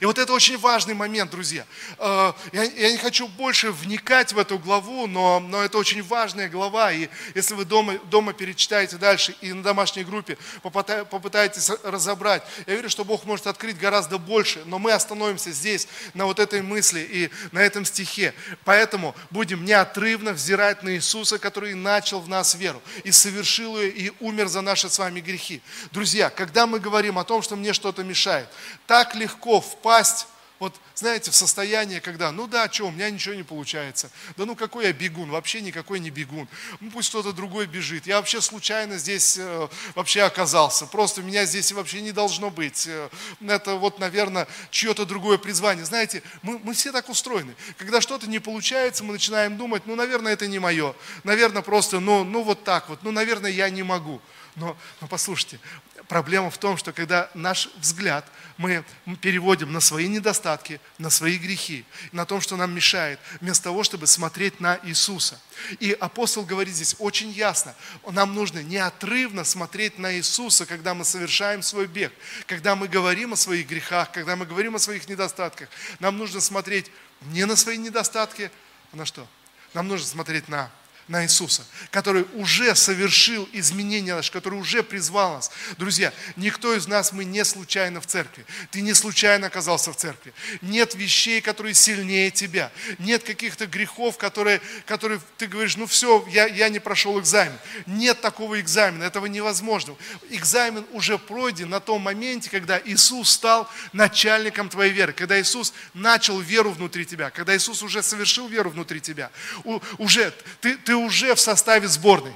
[0.00, 1.64] И вот это очень важный момент, друзья.
[1.98, 6.48] Э, я, я не хочу больше вникать в эту главу, но, но это очень важная
[6.48, 6.92] глава.
[6.92, 12.90] И если вы дома, дома перечитаете дальше и на домашней группе попытаетесь разобрать, я верю,
[12.90, 14.62] что Бог может открыть гораздо больше.
[14.66, 18.34] Но мы остановимся здесь, на вот этой мысли и на этом стихе.
[18.64, 24.12] Поэтому будем неотрывно взирать на Иисуса, который начал в нас веру и совершил ее и
[24.20, 25.62] умер за наши с вами грехи.
[25.92, 28.48] Друзья, когда мы говорим о том, что мне что-то мешает,
[28.86, 30.26] так легко впасть,
[30.58, 34.10] вот знаете, в состояние, когда, ну да, что, у меня ничего не получается.
[34.36, 36.48] Да ну какой я бегун, вообще никакой не бегун.
[36.80, 38.08] Ну пусть кто-то другой бежит.
[38.08, 40.86] Я вообще случайно здесь э, вообще оказался.
[40.86, 42.88] Просто меня здесь вообще не должно быть.
[42.88, 43.08] Э,
[43.46, 45.84] это вот, наверное, чье-то другое призвание.
[45.84, 47.54] Знаете, мы, мы все так устроены.
[47.76, 50.96] Когда что-то не получается, мы начинаем думать, ну, наверное, это не мое.
[51.22, 53.04] Наверное, просто, ну, ну вот так вот.
[53.04, 54.20] Ну, наверное, я не могу.
[54.56, 55.60] Но, но послушайте,
[56.08, 58.84] проблема в том, что когда наш взгляд мы
[59.20, 64.06] переводим на свои недостатки, на свои грехи, на том, что нам мешает, вместо того, чтобы
[64.06, 65.38] смотреть на Иисуса.
[65.78, 67.74] И апостол говорит здесь очень ясно,
[68.10, 72.12] нам нужно неотрывно смотреть на Иисуса, когда мы совершаем свой бег,
[72.46, 75.68] когда мы говорим о своих грехах, когда мы говорим о своих недостатках.
[76.00, 76.90] Нам нужно смотреть
[77.22, 78.50] не на свои недостатки,
[78.92, 79.26] а на что?
[79.74, 80.70] Нам нужно смотреть на
[81.08, 85.50] на Иисуса, который уже совершил изменения наши, который уже призвал нас.
[85.78, 88.44] Друзья, никто из нас, мы не случайно в церкви.
[88.70, 90.34] Ты не случайно оказался в церкви.
[90.60, 92.70] Нет вещей, которые сильнее тебя.
[92.98, 97.58] Нет каких-то грехов, которые, которые ты говоришь, ну все, я, я не прошел экзамен.
[97.86, 99.96] Нет такого экзамена, этого невозможно.
[100.30, 106.38] Экзамен уже пройден на том моменте, когда Иисус стал начальником твоей веры, когда Иисус начал
[106.40, 109.30] веру внутри тебя, когда Иисус уже совершил веру внутри тебя.
[109.64, 112.34] У, уже ты, ты уже в составе сборной.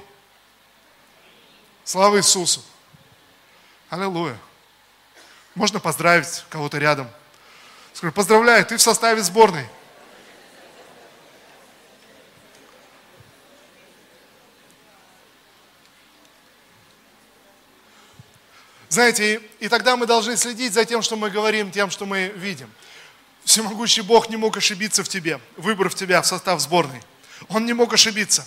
[1.83, 2.63] Слава Иисусу.
[3.89, 4.37] Аллилуйя.
[5.55, 7.09] Можно поздравить кого-то рядом.
[7.93, 9.67] Скажу, поздравляю, ты в составе сборной.
[18.89, 22.71] Знаете, и, тогда мы должны следить за тем, что мы говорим, тем, что мы видим.
[23.43, 27.01] Всемогущий Бог не мог ошибиться в тебе, выбрав тебя в состав сборной.
[27.49, 28.45] Он не мог ошибиться.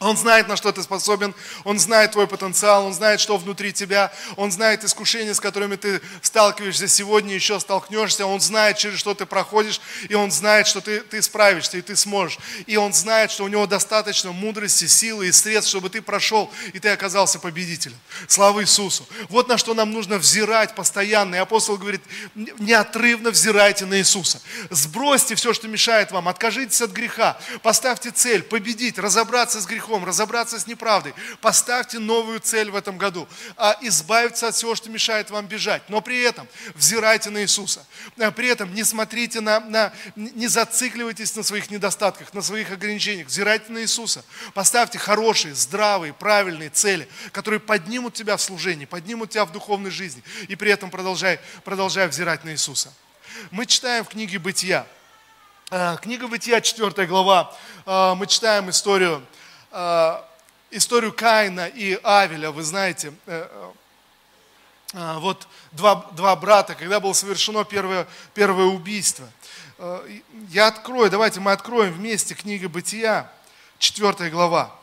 [0.00, 1.34] Он знает, на что ты способен,
[1.64, 6.00] Он знает твой потенциал, Он знает, что внутри тебя, Он знает искушения, с которыми ты
[6.22, 11.00] сталкиваешься сегодня, еще столкнешься, Он знает, через что ты проходишь, и Он знает, что ты,
[11.00, 12.38] ты справишься, и ты сможешь.
[12.66, 16.78] И Он знает, что у Него достаточно мудрости, силы и средств, чтобы ты прошел, и
[16.78, 17.98] ты оказался победителем.
[18.28, 19.04] Слава Иисусу!
[19.28, 21.34] Вот на что нам нужно взирать постоянно.
[21.34, 22.02] И апостол говорит,
[22.34, 24.40] неотрывно взирайте на Иисуса.
[24.70, 30.04] Сбросьте все, что мешает вам, откажитесь от греха, поставьте цель, победить, разобраться с грехом, грехом,
[30.04, 31.14] разобраться с неправдой.
[31.40, 33.26] Поставьте новую цель в этом году.
[33.56, 35.82] А избавиться от всего, что мешает вам бежать.
[35.88, 37.84] Но при этом взирайте на Иисуса.
[38.18, 43.28] А при этом не смотрите на, на не зацикливайтесь на своих недостатках, на своих ограничениях.
[43.28, 44.24] Взирайте на Иисуса.
[44.54, 50.22] Поставьте хорошие, здравые, правильные цели, которые поднимут тебя в служении, поднимут тебя в духовной жизни.
[50.48, 52.92] И при этом продолжай, продолжай взирать на Иисуса.
[53.50, 54.86] Мы читаем в книге «Бытия».
[55.70, 57.54] А, книга «Бытия», 4 глава.
[57.86, 59.22] Мы читаем историю,
[60.70, 62.50] историю Каина и Авеля.
[62.50, 63.70] Вы знаете, э,
[64.92, 69.28] э, вот два, два брата, когда было совершено первое, первое убийство.
[70.48, 73.30] Я открою, давайте мы откроем вместе книга «Бытия»,
[73.78, 74.76] 4 глава.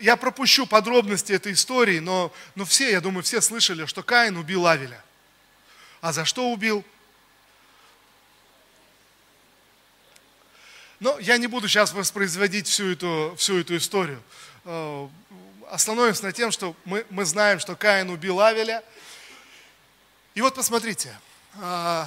[0.00, 4.66] Я пропущу подробности этой истории, но, но все, я думаю, все слышали, что Каин убил
[4.66, 5.02] Авеля.
[6.02, 6.84] А за что убил?
[11.00, 14.22] Но я не буду сейчас воспроизводить всю эту, всю эту историю.
[14.66, 15.08] Э,
[15.70, 18.84] остановимся на тем, что мы, мы знаем, что Каин убил Авеля.
[20.34, 21.18] И вот посмотрите,
[21.54, 22.04] э,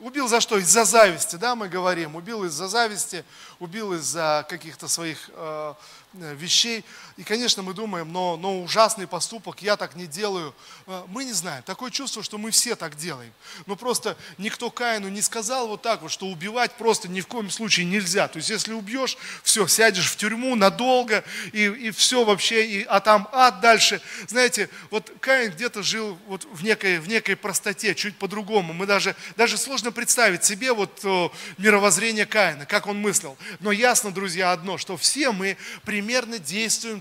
[0.00, 0.56] убил за что?
[0.56, 2.16] Из-за зависти, да, мы говорим.
[2.16, 3.22] Убил из-за зависти,
[3.58, 5.74] убил из-за каких-то своих э,
[6.14, 6.86] вещей.
[7.16, 10.54] И, конечно, мы думаем, но, но ужасный поступок, я так не делаю.
[10.86, 11.62] Э, мы не знаем.
[11.62, 13.32] Такое чувство, что мы все так делаем.
[13.64, 17.48] Но просто никто Каину не сказал вот так вот, что убивать просто ни в коем
[17.48, 18.28] случае нельзя.
[18.28, 23.00] То есть, если убьешь, все, сядешь в тюрьму надолго, и, и все вообще, и, а
[23.00, 24.02] там ад дальше.
[24.28, 28.74] Знаете, вот Каин где-то жил вот в некой, в некой простоте, чуть по-другому.
[28.74, 33.38] Мы даже, даже сложно представить себе вот о, мировоззрение Каина, как он мыслил.
[33.60, 36.38] Но ясно, друзья, одно, что все мы примерно примерно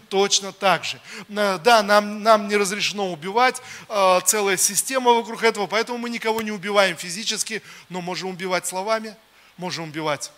[0.09, 0.99] точно так же.
[1.27, 6.51] Да, нам, нам не разрешено убивать, э, целая система вокруг этого, поэтому мы никого не
[6.51, 9.15] убиваем физически, но можем убивать словами,
[9.57, 10.31] можем убивать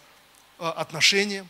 [0.59, 1.47] э, отношением.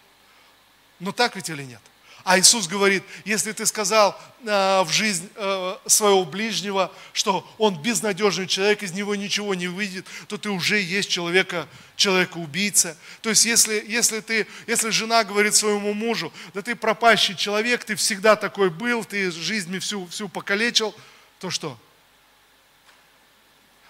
[1.00, 1.82] Но так ведь или нет?
[2.28, 8.48] А Иисус говорит, если ты сказал э, в жизнь э, своего ближнего, что он безнадежный
[8.48, 12.98] человек, из него ничего не выйдет, то ты уже есть человека, человека-убийца.
[13.22, 17.96] То есть если, если, ты, если жена говорит своему мужу, да ты пропащий человек, ты
[17.96, 20.94] всегда такой был, ты жизнь всю, всю покалечил,
[21.40, 21.80] то что?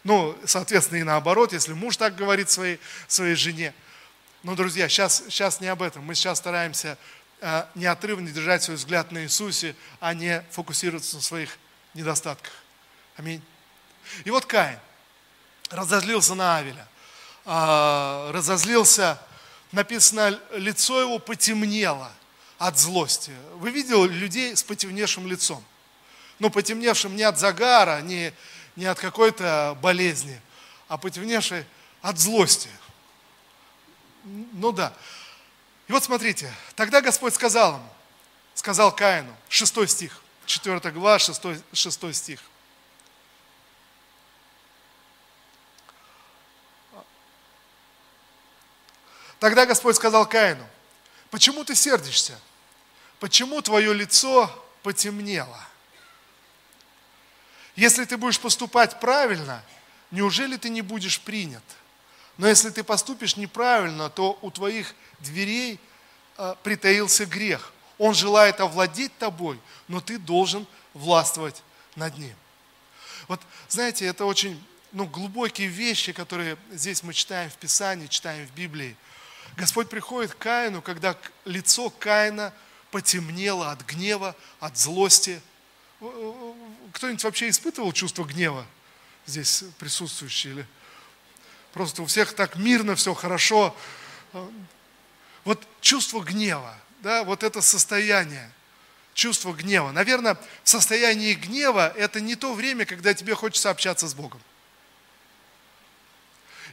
[0.03, 3.73] Ну, соответственно, и наоборот, если муж так говорит своей, своей жене.
[4.43, 6.03] Но, друзья, сейчас, сейчас не об этом.
[6.05, 6.97] Мы сейчас стараемся
[7.75, 11.57] неотрывно держать свой взгляд на Иисусе, а не фокусироваться на своих
[11.93, 12.53] недостатках.
[13.15, 13.41] Аминь.
[14.23, 14.79] И вот Каин
[15.69, 16.87] разозлился на Авеля.
[17.45, 19.19] А, разозлился,
[19.71, 22.11] написано, лицо его потемнело
[22.57, 23.31] от злости.
[23.55, 25.63] Вы видели людей с потемневшим лицом?
[26.39, 28.33] Ну, потемневшим не от загара, не,
[28.75, 30.39] не от какой-то болезни,
[30.87, 31.65] а потемневший
[32.01, 32.69] от злости.
[34.23, 34.93] Ну да.
[35.87, 37.89] И вот смотрите, тогда Господь сказал ему,
[38.53, 42.41] сказал Каину, 6 стих, 4 глава, 6, 6 стих.
[49.39, 50.67] Тогда Господь сказал Каину,
[51.29, 52.39] почему ты сердишься?
[53.19, 54.51] Почему твое лицо
[54.83, 55.59] потемнело?
[57.75, 59.63] Если ты будешь поступать правильно,
[60.11, 61.63] неужели ты не будешь принят?
[62.37, 65.79] Но если ты поступишь неправильно, то у твоих дверей
[66.37, 67.73] э, притаился грех.
[67.97, 71.63] Он желает овладеть тобой, но ты должен властвовать
[71.95, 72.35] над ним.
[73.27, 78.51] Вот, знаете, это очень ну, глубокие вещи, которые здесь мы читаем в Писании, читаем в
[78.51, 78.95] Библии.
[79.55, 82.53] Господь приходит к Каину, когда лицо Каина
[82.91, 85.41] потемнело от гнева, от злости.
[86.93, 88.65] Кто-нибудь вообще испытывал чувство гнева
[89.25, 90.51] здесь присутствующий?
[90.51, 90.67] Или
[91.77, 93.75] просто у всех так мирно, все хорошо.
[95.43, 98.51] Вот чувство гнева, да, вот это состояние,
[99.13, 99.91] чувство гнева.
[99.91, 104.41] Наверное, в состоянии гнева это не то время, когда тебе хочется общаться с Богом.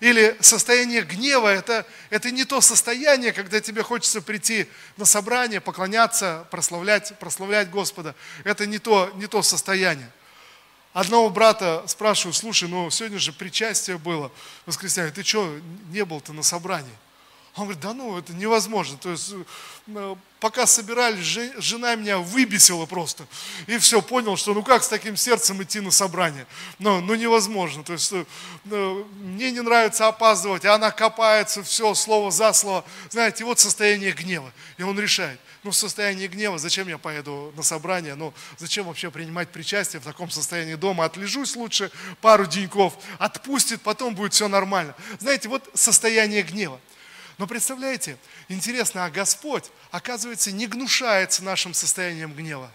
[0.01, 6.49] Или состояние гнева это, это не то состояние, когда тебе хочется прийти на собрание, поклоняться,
[6.51, 8.15] прославлять, прославлять Господа.
[8.43, 10.11] Это не то, не то состояние.
[10.95, 14.31] Одного брата спрашиваю, слушай, ну сегодня же причастие было
[14.65, 15.59] воскресенье, ты что,
[15.91, 16.95] не был-то на собрании?
[17.57, 18.99] Он говорит, да ну, это невозможно.
[18.99, 19.33] То есть,
[19.87, 21.25] э, пока собирались,
[21.59, 23.27] жена меня выбесила просто.
[23.69, 26.49] И все, понял, что ну как с таким сердцем идти на собрание?
[26.81, 27.85] Ну, ну невозможно.
[27.85, 28.25] То есть, э,
[28.65, 32.85] э, мне не нравится опаздывать, а она копается, все, слово за слово.
[33.11, 34.53] Знаете, вот состояние гнева.
[34.77, 38.17] И он решает, ну в состоянии гнева, зачем я поеду на собрание?
[38.17, 41.05] Ну, зачем вообще принимать причастие в таком состоянии дома?
[41.05, 44.97] Отлежусь лучше пару деньков, отпустит, потом будет все нормально.
[45.21, 46.81] Знаете, вот состояние гнева.
[47.39, 48.17] Но представляете,
[48.49, 52.71] интересно, а Господь, оказывается, не гнушается нашим состоянием гнева.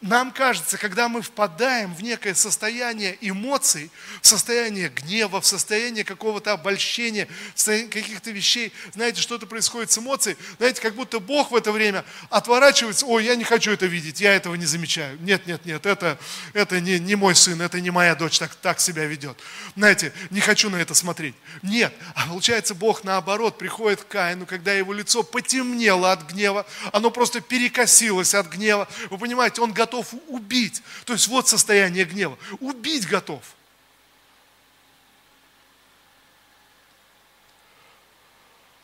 [0.00, 3.90] Нам кажется, когда мы впадаем в некое состояние эмоций,
[4.20, 9.98] в состояние гнева, в состояние какого-то обольщения, в состояние каких-то вещей, знаете, что-то происходит с
[9.98, 14.20] эмоцией, знаете, как будто Бог в это время отворачивается, ой, я не хочу это видеть,
[14.20, 15.18] я этого не замечаю.
[15.20, 16.16] Нет, нет, нет, это,
[16.52, 19.36] это не, не мой сын, это не моя дочь так, так себя ведет.
[19.74, 21.34] Знаете, не хочу на это смотреть.
[21.62, 27.10] Нет, а получается Бог наоборот приходит к Каину, когда его лицо потемнело от гнева, оно
[27.10, 28.86] просто перекосилось от гнева.
[29.10, 30.82] Вы понимаете, он готов убить.
[31.04, 32.38] То есть вот состояние гнева.
[32.60, 33.42] Убить готов.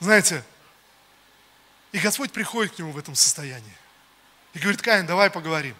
[0.00, 0.44] Знаете,
[1.92, 3.76] и Господь приходит к нему в этом состоянии.
[4.54, 5.74] И говорит, Каин, давай поговорим.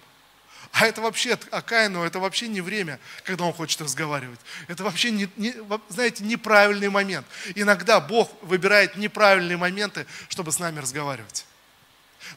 [0.73, 4.40] А это вообще, а Каину это вообще не время, когда он хочет разговаривать.
[4.66, 5.55] Это вообще, не, не,
[5.88, 7.27] знаете, неправильный момент.
[7.55, 11.47] Иногда Бог выбирает неправильные моменты, чтобы с нами разговаривать.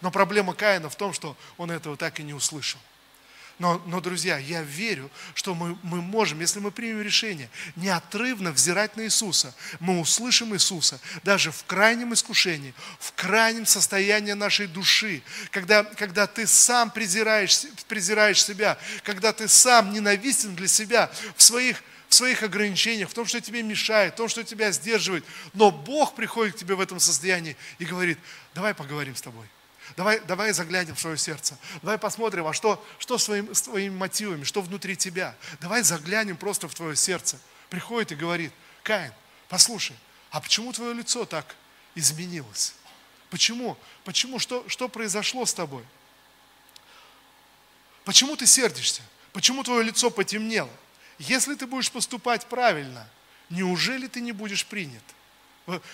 [0.01, 2.79] Но проблема Каина в том, что он этого так и не услышал.
[3.61, 8.97] Но, но друзья, я верю, что мы, мы можем, если мы примем решение, неотрывно взирать
[8.97, 15.83] на Иисуса, мы услышим Иисуса даже в крайнем искушении, в крайнем состоянии нашей души, когда,
[15.83, 22.13] когда ты сам презираешь, презираешь себя, когда ты сам ненавистен для себя в своих в
[22.13, 25.23] своих ограничениях, в том, что тебе мешает, в том, что тебя сдерживает.
[25.53, 28.19] Но Бог приходит к тебе в этом состоянии и говорит,
[28.53, 29.47] давай поговорим с тобой.
[29.97, 31.57] Давай, давай заглянем в свое сердце.
[31.81, 35.35] Давай посмотрим, а что, что с, твоим, с твоими мотивами, что внутри тебя.
[35.59, 37.39] Давай заглянем просто в твое сердце.
[37.69, 39.11] Приходит и говорит, Каин,
[39.49, 39.95] послушай,
[40.29, 41.55] а почему твое лицо так
[41.95, 42.73] изменилось?
[43.29, 43.77] Почему?
[44.03, 44.39] Почему?
[44.39, 45.83] Что, что произошло с тобой?
[48.03, 49.01] Почему ты сердишься?
[49.33, 50.71] Почему твое лицо потемнело?
[51.19, 53.07] Если ты будешь поступать правильно,
[53.49, 55.03] неужели ты не будешь принят?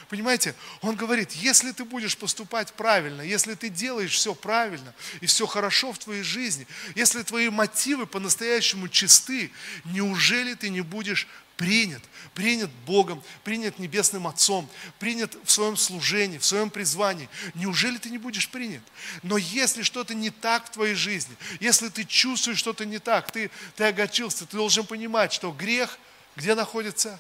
[0.10, 5.46] Понимаете, он говорит, если ты будешь поступать правильно, если ты делаешь все правильно и все
[5.46, 9.52] хорошо в твоей жизни, если твои мотивы по-настоящему чисты,
[9.86, 12.02] неужели ты не будешь принят,
[12.34, 17.30] принят Богом, принят Небесным Отцом, принят в своем служении, в своем призвании.
[17.56, 18.84] Неужели ты не будешь принят?
[19.24, 23.50] Но если что-то не так в твоей жизни, если ты чувствуешь что-то не так, ты,
[23.76, 25.98] ты огорчился, ты должен понимать, что грех
[26.38, 27.20] где находится?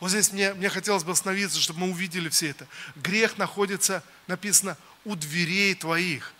[0.00, 2.66] Вот здесь мне, мне хотелось бы остановиться, чтобы мы увидели все это.
[2.96, 6.32] Грех находится, написано, у дверей твоих.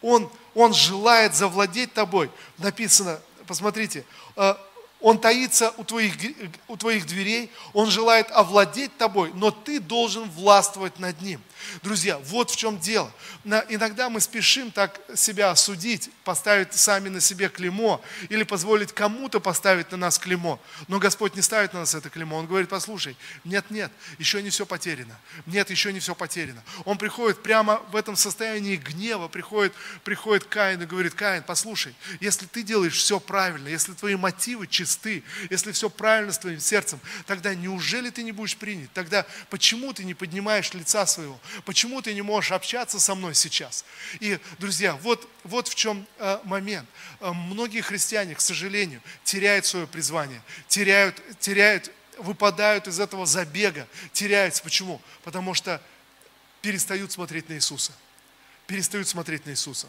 [0.00, 2.30] Он, он желает завладеть тобой.
[2.58, 4.04] Написано, посмотрите,
[4.36, 4.54] э,
[5.02, 6.14] он таится у твоих,
[6.68, 11.40] у твоих дверей, Он желает овладеть тобой, но ты должен властвовать над Ним.
[11.82, 13.12] Друзья, вот в чем дело.
[13.68, 19.90] Иногда мы спешим так себя осудить, поставить сами на себе клеймо или позволить кому-то поставить
[19.90, 20.60] на нас клеймо.
[20.88, 22.36] Но Господь не ставит на нас это клеймо.
[22.36, 25.18] Он говорит, послушай, нет, нет, еще не все потеряно.
[25.46, 26.62] Нет, еще не все потеряно.
[26.84, 29.72] Он приходит прямо в этом состоянии гнева, приходит,
[30.04, 34.91] приходит Каин и говорит, Каин, послушай, если ты делаешь все правильно, если твои мотивы чисты,
[35.50, 38.90] если все правильно с твоим сердцем, тогда неужели ты не будешь принят?
[38.92, 41.38] Тогда почему ты не поднимаешь лица своего?
[41.64, 43.84] Почему ты не можешь общаться со мной сейчас?
[44.20, 46.88] И, друзья, вот, вот в чем э, момент.
[47.20, 54.62] Э, многие христиане, к сожалению, теряют свое призвание, теряют, теряют, выпадают из этого забега, теряются.
[54.62, 55.00] Почему?
[55.24, 55.80] Потому что
[56.60, 57.92] перестают смотреть на Иисуса.
[58.66, 59.88] Перестают смотреть на Иисуса.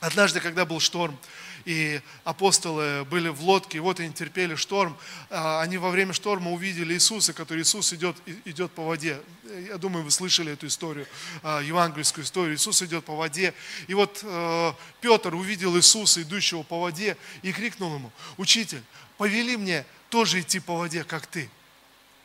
[0.00, 1.18] Однажды, когда был шторм,
[1.66, 4.96] и апостолы были в лодке, и вот они терпели шторм,
[5.28, 9.20] а, они во время шторма увидели Иисуса, который Иисус идет, идет по воде.
[9.68, 11.06] Я думаю, вы слышали эту историю,
[11.42, 12.56] а, евангельскую историю.
[12.56, 13.52] Иисус идет по воде.
[13.88, 18.82] И вот э, Петр увидел Иисуса, идущего по воде, и крикнул ему, «Учитель,
[19.18, 21.50] повели мне тоже идти по воде, как ты».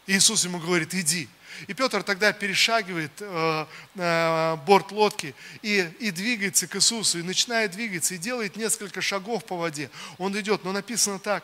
[0.08, 1.28] И Иисус ему говорит, иди.
[1.68, 3.66] И Петр тогда перешагивает э,
[3.96, 9.46] э, борт лодки и, и двигается к Иисусу, и начинает двигаться, и делает несколько шагов
[9.46, 9.90] по воде.
[10.18, 11.44] Он идет, но написано так,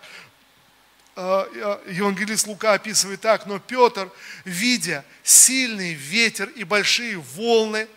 [1.15, 4.12] э, э, Евангелист Лука описывает так, но Петр,
[4.45, 7.88] видя сильный ветер и большие волны,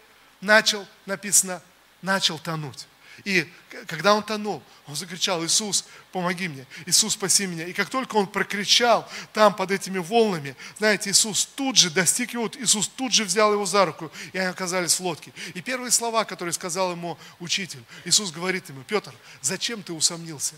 [0.40, 1.62] начал, написано,
[2.03, 2.87] начал тонуть.
[3.24, 3.50] И
[3.87, 7.66] когда он тонул, он закричал, Иисус, помоги мне, Иисус, спаси меня.
[7.66, 12.50] И как только он прокричал там под этими волнами, знаете, Иисус тут же достиг его,
[12.58, 15.32] Иисус тут же взял его за руку, и они оказались в лодке.
[15.54, 20.54] И первые слова, которые сказал ему учитель, Иисус говорит ему, Петр, зачем ты усомнился?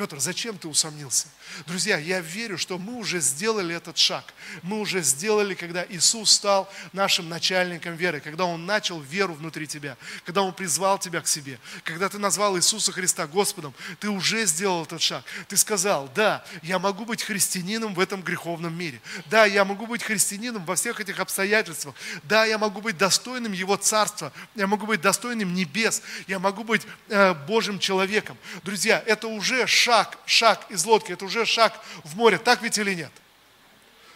[0.00, 1.28] Петр, зачем ты усомнился?
[1.66, 4.24] Друзья, я верю, что мы уже сделали этот шаг.
[4.62, 9.98] Мы уже сделали, когда Иисус стал нашим начальником веры, когда Он начал веру внутри тебя,
[10.24, 14.84] когда Он призвал тебя к себе, когда ты назвал Иисуса Христа Господом, ты уже сделал
[14.84, 15.22] этот шаг.
[15.48, 19.02] Ты сказал, да, я могу быть христианином в этом греховном мире.
[19.26, 21.94] Да, я могу быть христианином во всех этих обстоятельствах.
[22.22, 24.32] Да, я могу быть достойным Его Царства.
[24.54, 26.00] Я могу быть достойным небес.
[26.26, 28.38] Я могу быть э, Божьим человеком.
[28.64, 29.89] Друзья, это уже шаг,
[30.26, 32.38] шаг из лодки, это уже шаг в море.
[32.38, 33.12] Так ведь или нет?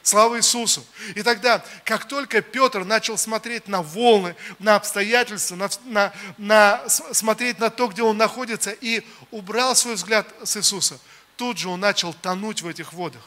[0.05, 0.85] Слава Иисусу!
[1.15, 7.59] И тогда, как только Петр начал смотреть на волны, на обстоятельства, на, на, на, смотреть
[7.59, 10.99] на то, где он находится, и убрал свой взгляд с Иисуса,
[11.37, 13.23] тут же он начал тонуть в этих водах.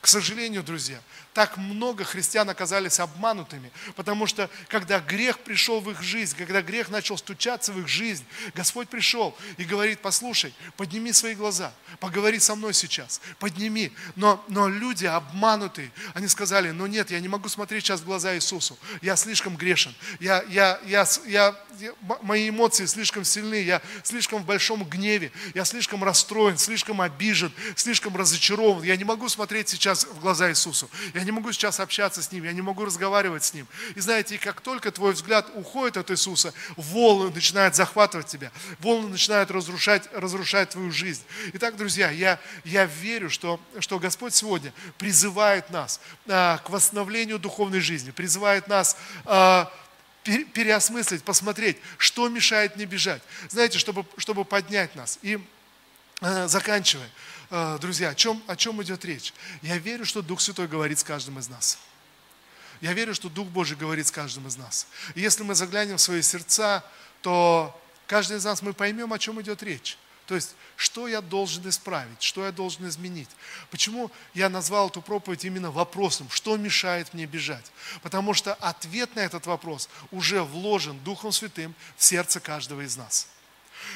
[0.00, 1.00] К сожалению, друзья,
[1.34, 6.90] так много христиан оказались обманутыми, потому что когда грех пришел в их жизнь, когда грех
[6.90, 8.24] начал стучаться в их жизнь,
[8.54, 13.92] Господь пришел и говорит, послушай, подними свои глаза, поговори со мной сейчас, подними.
[14.14, 18.34] Но, но люди обманутые, они сказали, ну нет, я не могу смотреть сейчас в глаза
[18.34, 24.42] Иисусу, я слишком грешен, я, я, я, я, я, мои эмоции слишком сильны, я слишком
[24.42, 30.04] в большом гневе, я слишком расстроен, слишком обижен, слишком разочарован, я не могу смотреть сейчас
[30.04, 30.90] в глаза Иисусу.
[31.14, 33.68] Я я не могу сейчас общаться с Ним, я не могу разговаривать с Ним.
[33.94, 38.50] И знаете, как только твой взгляд уходит от Иисуса, волны начинают захватывать тебя,
[38.80, 41.22] волны начинают разрушать, разрушать твою жизнь.
[41.52, 47.80] Итак, друзья, я, я верю, что, что Господь сегодня призывает нас а, к восстановлению духовной
[47.80, 49.72] жизни, призывает нас а,
[50.24, 53.22] переосмыслить, посмотреть, что мешает мне бежать.
[53.48, 55.20] Знаете, чтобы, чтобы поднять нас.
[55.22, 55.38] И
[56.20, 57.31] а, заканчивая, Э,
[57.80, 59.34] друзья, о чем, о чем идет речь?
[59.60, 61.78] Я верю, что Дух Святой говорит с каждым из нас.
[62.80, 64.86] Я верю, что Дух Божий говорит с каждым из нас.
[65.14, 66.82] И если мы заглянем в свои сердца,
[67.20, 69.98] то каждый из нас мы поймем, о чем идет речь.
[70.26, 73.28] То есть, что я должен исправить, что я должен изменить.
[73.70, 77.70] Почему я назвал эту проповедь именно вопросом, что мешает мне бежать?
[78.02, 83.28] Потому что ответ на этот вопрос уже вложен Духом Святым в сердце каждого из нас.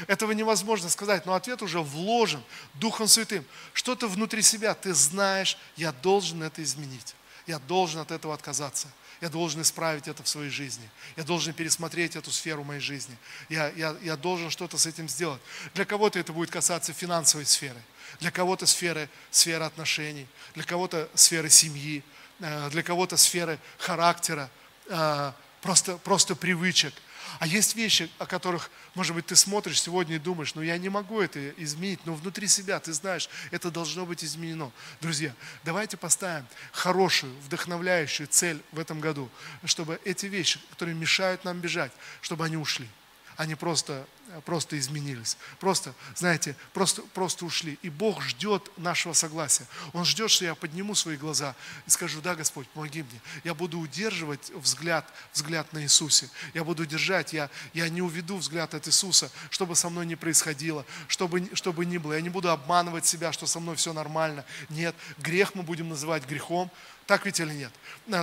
[0.06, 2.42] Этого невозможно сказать, но ответ уже вложен
[2.74, 3.44] Духом Святым.
[3.72, 7.14] Что-то внутри себя, ты знаешь, я должен это изменить.
[7.46, 8.88] Я должен от этого отказаться.
[9.20, 10.88] Я должен исправить это в своей жизни.
[11.16, 13.16] Я должен пересмотреть эту сферу моей жизни.
[13.48, 15.40] Я, я, я должен что-то с этим сделать.
[15.74, 17.80] Для кого-то это будет касаться финансовой сферы.
[18.20, 20.26] Для кого-то сферы, сферы отношений.
[20.54, 22.02] Для кого-то сферы семьи.
[22.40, 24.50] Э, для кого-то сферы характера.
[24.88, 25.32] Э,
[25.62, 26.92] просто, просто привычек.
[27.38, 30.88] А есть вещи, о которых, может быть, ты смотришь сегодня и думаешь, ну я не
[30.88, 34.70] могу это изменить, но внутри себя ты знаешь, это должно быть изменено.
[35.00, 35.34] Друзья,
[35.64, 39.30] давайте поставим хорошую, вдохновляющую цель в этом году,
[39.64, 42.88] чтобы эти вещи, которые мешают нам бежать, чтобы они ушли.
[43.36, 44.06] Они просто
[44.44, 45.36] просто изменились.
[45.60, 47.78] Просто, знаете, просто, просто ушли.
[47.82, 49.66] И Бог ждет нашего согласия.
[49.92, 51.54] Он ждет, что я подниму свои глаза
[51.86, 53.20] и скажу, да, Господь, помоги мне.
[53.44, 56.28] Я буду удерживать взгляд, взгляд на Иисусе.
[56.54, 60.84] Я буду держать, я, я не уведу взгляд от Иисуса, чтобы со мной не происходило,
[61.08, 62.14] чтобы, чтобы ни было.
[62.14, 64.44] Я не буду обманывать себя, что со мной все нормально.
[64.68, 66.70] Нет, грех мы будем называть грехом,
[67.06, 67.72] так ведь или нет?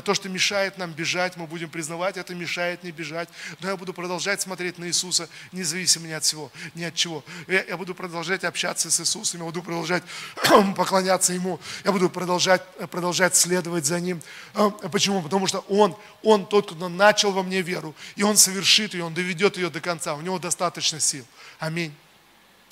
[0.04, 3.30] То, что мешает нам бежать, мы будем признавать, это мешает не бежать.
[3.60, 7.24] Но я буду продолжать смотреть на Иисуса, независимо ни от всего, ни от чего.
[7.48, 10.04] Я, я буду продолжать общаться с Иисусом, я буду продолжать
[10.76, 14.22] поклоняться Ему, я буду продолжать, продолжать следовать за Ним.
[14.54, 15.22] А, почему?
[15.22, 19.14] Потому что Он, Он тот, кто начал во мне веру, и Он совершит ее, Он
[19.14, 20.14] доведет ее до конца.
[20.16, 21.26] У Него достаточно сил.
[21.60, 21.94] Аминь.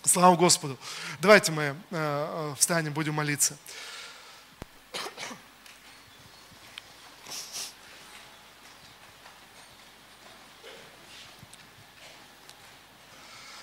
[0.04, 0.78] Слава Господу.
[1.20, 3.58] Давайте мы э, э, встанем, будем молиться.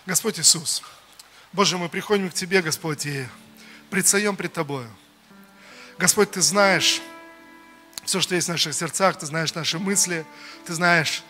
[0.08, 0.82] Господь Иисус,
[1.52, 3.26] Боже, мы приходим к Тебе, Господь, и
[3.90, 4.88] предстаем пред Тобою.
[5.98, 7.02] Господь, Ты знаешь
[8.06, 10.24] все, что есть в наших сердцах, Ты знаешь наши мысли,
[10.64, 11.22] Ты знаешь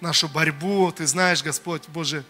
[0.00, 2.24] нашу борьбу, Ты знаешь, Господь, Боже,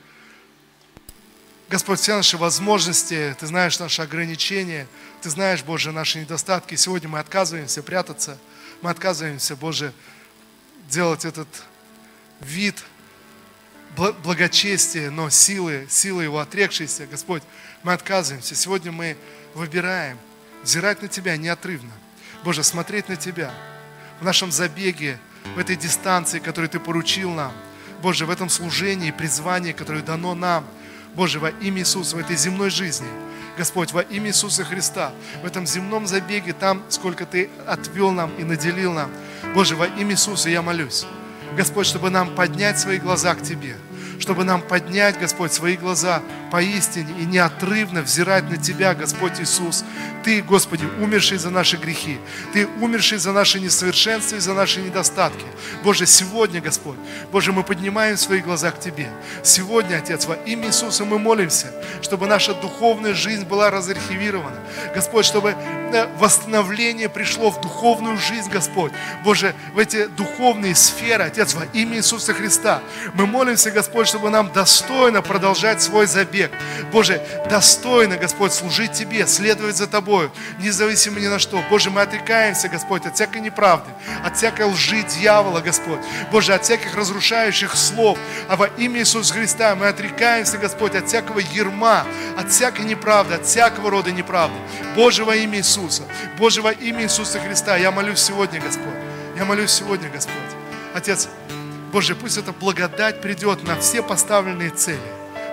[1.68, 4.88] Господь, все наши возможности, Ты знаешь наши ограничения,
[5.22, 6.74] Ты знаешь, Боже, наши недостатки.
[6.74, 8.36] Сегодня мы отказываемся прятаться,
[8.82, 9.92] мы отказываемся, Боже,
[10.88, 11.46] делать этот
[12.40, 12.82] вид–
[13.96, 17.42] благочестие, но силы, силы его отрекшиеся, Господь,
[17.82, 18.54] мы отказываемся.
[18.54, 19.16] Сегодня мы
[19.54, 20.18] выбираем
[20.62, 21.92] взирать на Тебя неотрывно.
[22.42, 23.52] Боже, смотреть на Тебя
[24.20, 25.18] в нашем забеге,
[25.54, 27.52] в этой дистанции, которую Ты поручил нам.
[28.02, 30.66] Боже, в этом служении, призвании, которое дано нам.
[31.14, 33.08] Боже, во имя Иисуса, в этой земной жизни.
[33.56, 38.44] Господь, во имя Иисуса Христа, в этом земном забеге, там, сколько Ты отвел нам и
[38.44, 39.10] наделил нам.
[39.54, 41.06] Боже, во имя Иисуса я молюсь.
[41.56, 43.76] Господь, чтобы нам поднять свои глаза к Тебе,
[44.18, 49.84] чтобы нам поднять, Господь, свои глаза поистине и неотрывно взирать на Тебя, Господь Иисус.
[50.22, 52.18] Ты, Господи, умерший за наши грехи.
[52.52, 55.44] Ты умерший за наши несовершенства и за наши недостатки.
[55.82, 56.96] Боже, сегодня, Господь,
[57.32, 59.10] Боже, мы поднимаем свои глаза к Тебе.
[59.42, 64.58] Сегодня, Отец, во имя Иисуса мы молимся, чтобы наша духовная жизнь была разархивирована.
[64.94, 68.92] Господь, чтобы э, восстановление пришло в духовную жизнь, Господь.
[69.24, 72.80] Боже, в эти духовные сферы, Отец, во имя Иисуса Христа.
[73.14, 76.52] Мы молимся, Господь, чтобы нам достойно продолжать свой забег.
[76.92, 81.60] Боже, достойно, Господь, служить Тебе, следовать за Тобою, независимо ни на что.
[81.68, 83.90] Боже, мы отрекаемся, Господь, от всякой неправды,
[84.24, 85.98] от всякой лжи дьявола, Господь.
[86.30, 88.16] Боже, от всяких разрушающих слов.
[88.48, 92.06] А во имя Иисуса Христа мы отрекаемся, Господь, от всякого ерма,
[92.38, 94.54] от всякой неправды, от всякого рода неправды.
[94.94, 96.04] Боже, во имя Иисуса,
[96.38, 98.94] Боже, во имя Иисуса Христа, я молюсь сегодня, Господь.
[99.36, 100.36] Я молюсь сегодня, Господь.
[100.94, 101.28] Отец,
[101.94, 104.98] Боже, пусть эта благодать придет на все поставленные цели.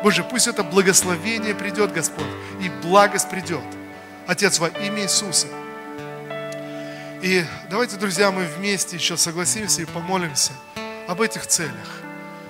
[0.01, 2.25] Боже, пусть это благословение придет, Господь,
[2.59, 3.61] и благость придет.
[4.25, 5.45] Отец, во имя Иисуса.
[7.21, 10.53] И давайте, друзья, мы вместе еще согласимся и помолимся
[11.07, 12.01] об этих целях.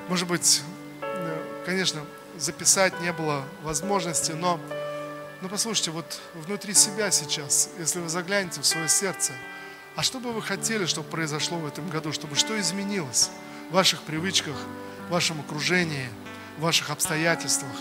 [0.08, 0.62] Может быть,
[1.66, 2.00] конечно,
[2.38, 4.58] записать не было возможности, но,
[5.42, 9.34] но послушайте, вот внутри себя сейчас, если вы заглянете в свое сердце,
[9.98, 13.30] а что бы вы хотели, чтобы произошло в этом году, чтобы что изменилось
[13.72, 14.56] ваших привычках,
[15.08, 16.08] в вашем окружении,
[16.58, 17.72] в ваших обстоятельствах,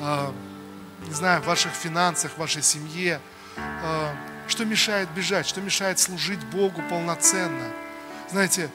[0.00, 0.32] э,
[1.06, 3.20] не знаю, в ваших финансах, в вашей семье,
[3.56, 4.14] э,
[4.48, 7.64] что мешает бежать, что мешает служить Богу полноценно.
[8.30, 8.70] Знаете,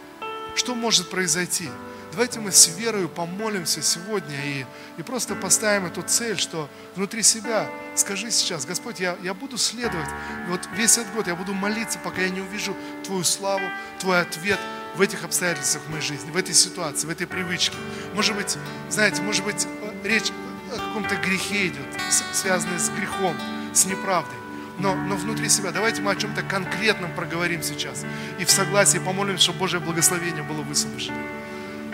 [0.56, 1.70] что может произойти?
[2.12, 4.66] Давайте мы с верою помолимся сегодня и,
[4.98, 10.10] и просто поставим эту цель, что внутри себя скажи сейчас, Господь, я, я буду следовать,
[10.50, 12.76] вот весь этот год я буду молиться, пока я не увижу
[13.06, 13.64] Твою славу,
[14.00, 14.60] Твой ответ
[14.96, 17.76] в этих обстоятельствах моей жизни, в этой ситуации, в этой привычке.
[18.14, 18.58] Может быть,
[18.90, 19.68] знаете, может быть,
[20.04, 20.32] речь
[20.72, 21.86] о каком-то грехе идет,
[22.34, 23.36] связанной с грехом,
[23.74, 24.38] с неправдой.
[24.80, 28.06] Но, но внутри себя давайте мы о чем-то конкретном проговорим сейчас.
[28.40, 31.18] И в согласии помолимся, чтобы Божье благословение было высвобождено.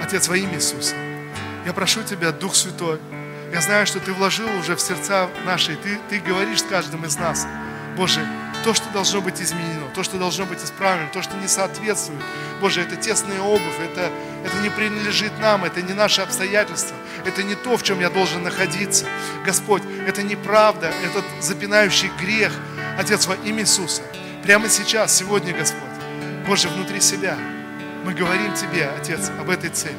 [0.01, 0.95] Отец, во имя Иисуса,
[1.65, 2.99] я прошу Тебя, Дух Святой,
[3.51, 7.17] я знаю, что Ты вложил уже в сердца наши, Ты, Ты говоришь с каждым из
[7.17, 7.47] нас,
[7.97, 8.25] Боже,
[8.63, 12.21] то, что должно быть изменено, то, что должно быть исправлено, то, что не соответствует.
[12.61, 14.11] Боже, это тесная обувь, это,
[14.45, 16.95] это не принадлежит нам, это не наши обстоятельства,
[17.25, 19.05] это не то, в чем я должен находиться.
[19.45, 22.53] Господь, это неправда, этот запинающий грех.
[22.97, 24.01] Отец, во имя Иисуса,
[24.43, 25.83] прямо сейчас, сегодня, Господь,
[26.47, 27.37] Боже, внутри себя–
[28.07, 29.97] мы говорим Тебе, Отец, об этой цели.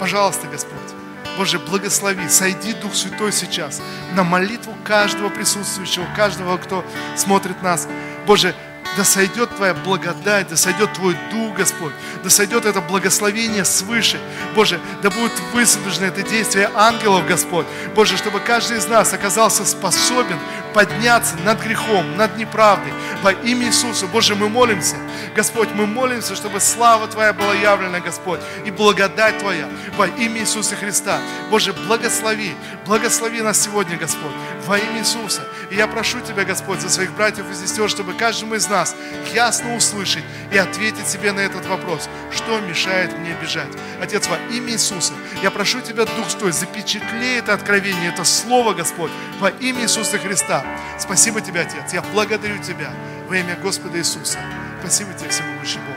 [0.00, 0.95] Пожалуйста, Господь,
[1.36, 3.82] Боже, благослови, сойди Дух Святой сейчас
[4.14, 6.84] на молитву каждого присутствующего, каждого, кто
[7.16, 7.86] смотрит нас.
[8.26, 8.54] Боже,
[8.96, 11.92] да сойдет Твоя благодать, да сойдет Твой Дух, Господь,
[12.24, 14.18] да сойдет это благословение свыше.
[14.54, 17.66] Боже, да будет высвобождено это действие ангелов, Господь.
[17.94, 20.38] Боже, чтобы каждый из нас оказался способен
[20.76, 22.92] подняться над грехом, над неправдой.
[23.22, 24.96] Во имя Иисуса, Боже, мы молимся.
[25.34, 30.76] Господь, мы молимся, чтобы слава Твоя была явлена, Господь, и благодать Твоя во имя Иисуса
[30.76, 31.18] Христа.
[31.50, 32.54] Боже, благослови,
[32.84, 34.32] благослови нас сегодня, Господь,
[34.66, 35.44] во имя Иисуса.
[35.70, 38.94] И я прошу Тебя, Господь, за своих братьев и сестер, чтобы каждому из нас
[39.32, 43.72] ясно услышать и ответить себе на этот вопрос, что мешает мне бежать.
[44.02, 49.10] Отец, во имя Иисуса, я прошу Тебя, Дух Святой, запечатли это откровение, это Слово, Господь,
[49.40, 50.65] во имя Иисуса Христа.
[50.98, 52.90] Спасибо Тебе, Отец, я благодарю Тебя
[53.28, 54.38] во имя Господа Иисуса.
[54.80, 55.96] Спасибо Тебе, всемогущий Бог.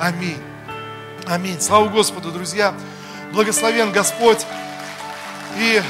[0.00, 0.42] Аминь.
[1.26, 1.60] Аминь.
[1.60, 2.74] Слава Господу, друзья.
[3.32, 4.46] Благословен Господь.
[5.58, 5.82] И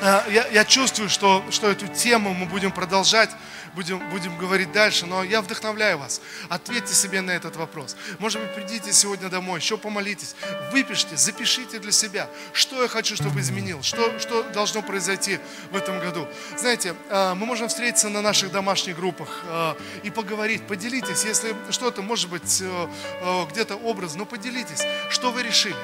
[0.00, 3.30] э, я, я чувствую, что, что эту тему мы будем продолжать
[3.76, 6.20] будем, будем говорить дальше, но я вдохновляю вас.
[6.48, 7.94] Ответьте себе на этот вопрос.
[8.18, 10.34] Может быть, придите сегодня домой, еще помолитесь,
[10.72, 15.38] выпишите, запишите для себя, что я хочу, чтобы изменил, что, что должно произойти
[15.70, 16.26] в этом году.
[16.56, 22.00] Знаете, а, мы можем встретиться на наших домашних группах а, и поговорить, поделитесь, если что-то,
[22.00, 22.88] может быть, э,
[23.20, 25.76] э, где-то образ, но поделитесь, что вы решили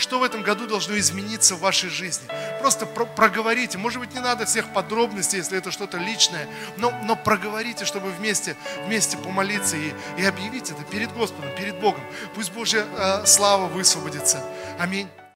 [0.00, 2.26] что в этом году должно измениться в вашей жизни.
[2.60, 3.78] Просто про проговорите.
[3.78, 8.56] Может быть, не надо всех подробностей, если это что-то личное, но, но проговорите, чтобы вместе,
[8.86, 12.02] вместе помолиться и, и объявить это перед Господом, перед Богом.
[12.34, 14.42] Пусть Божья э, слава высвободится.
[14.78, 15.08] Аминь.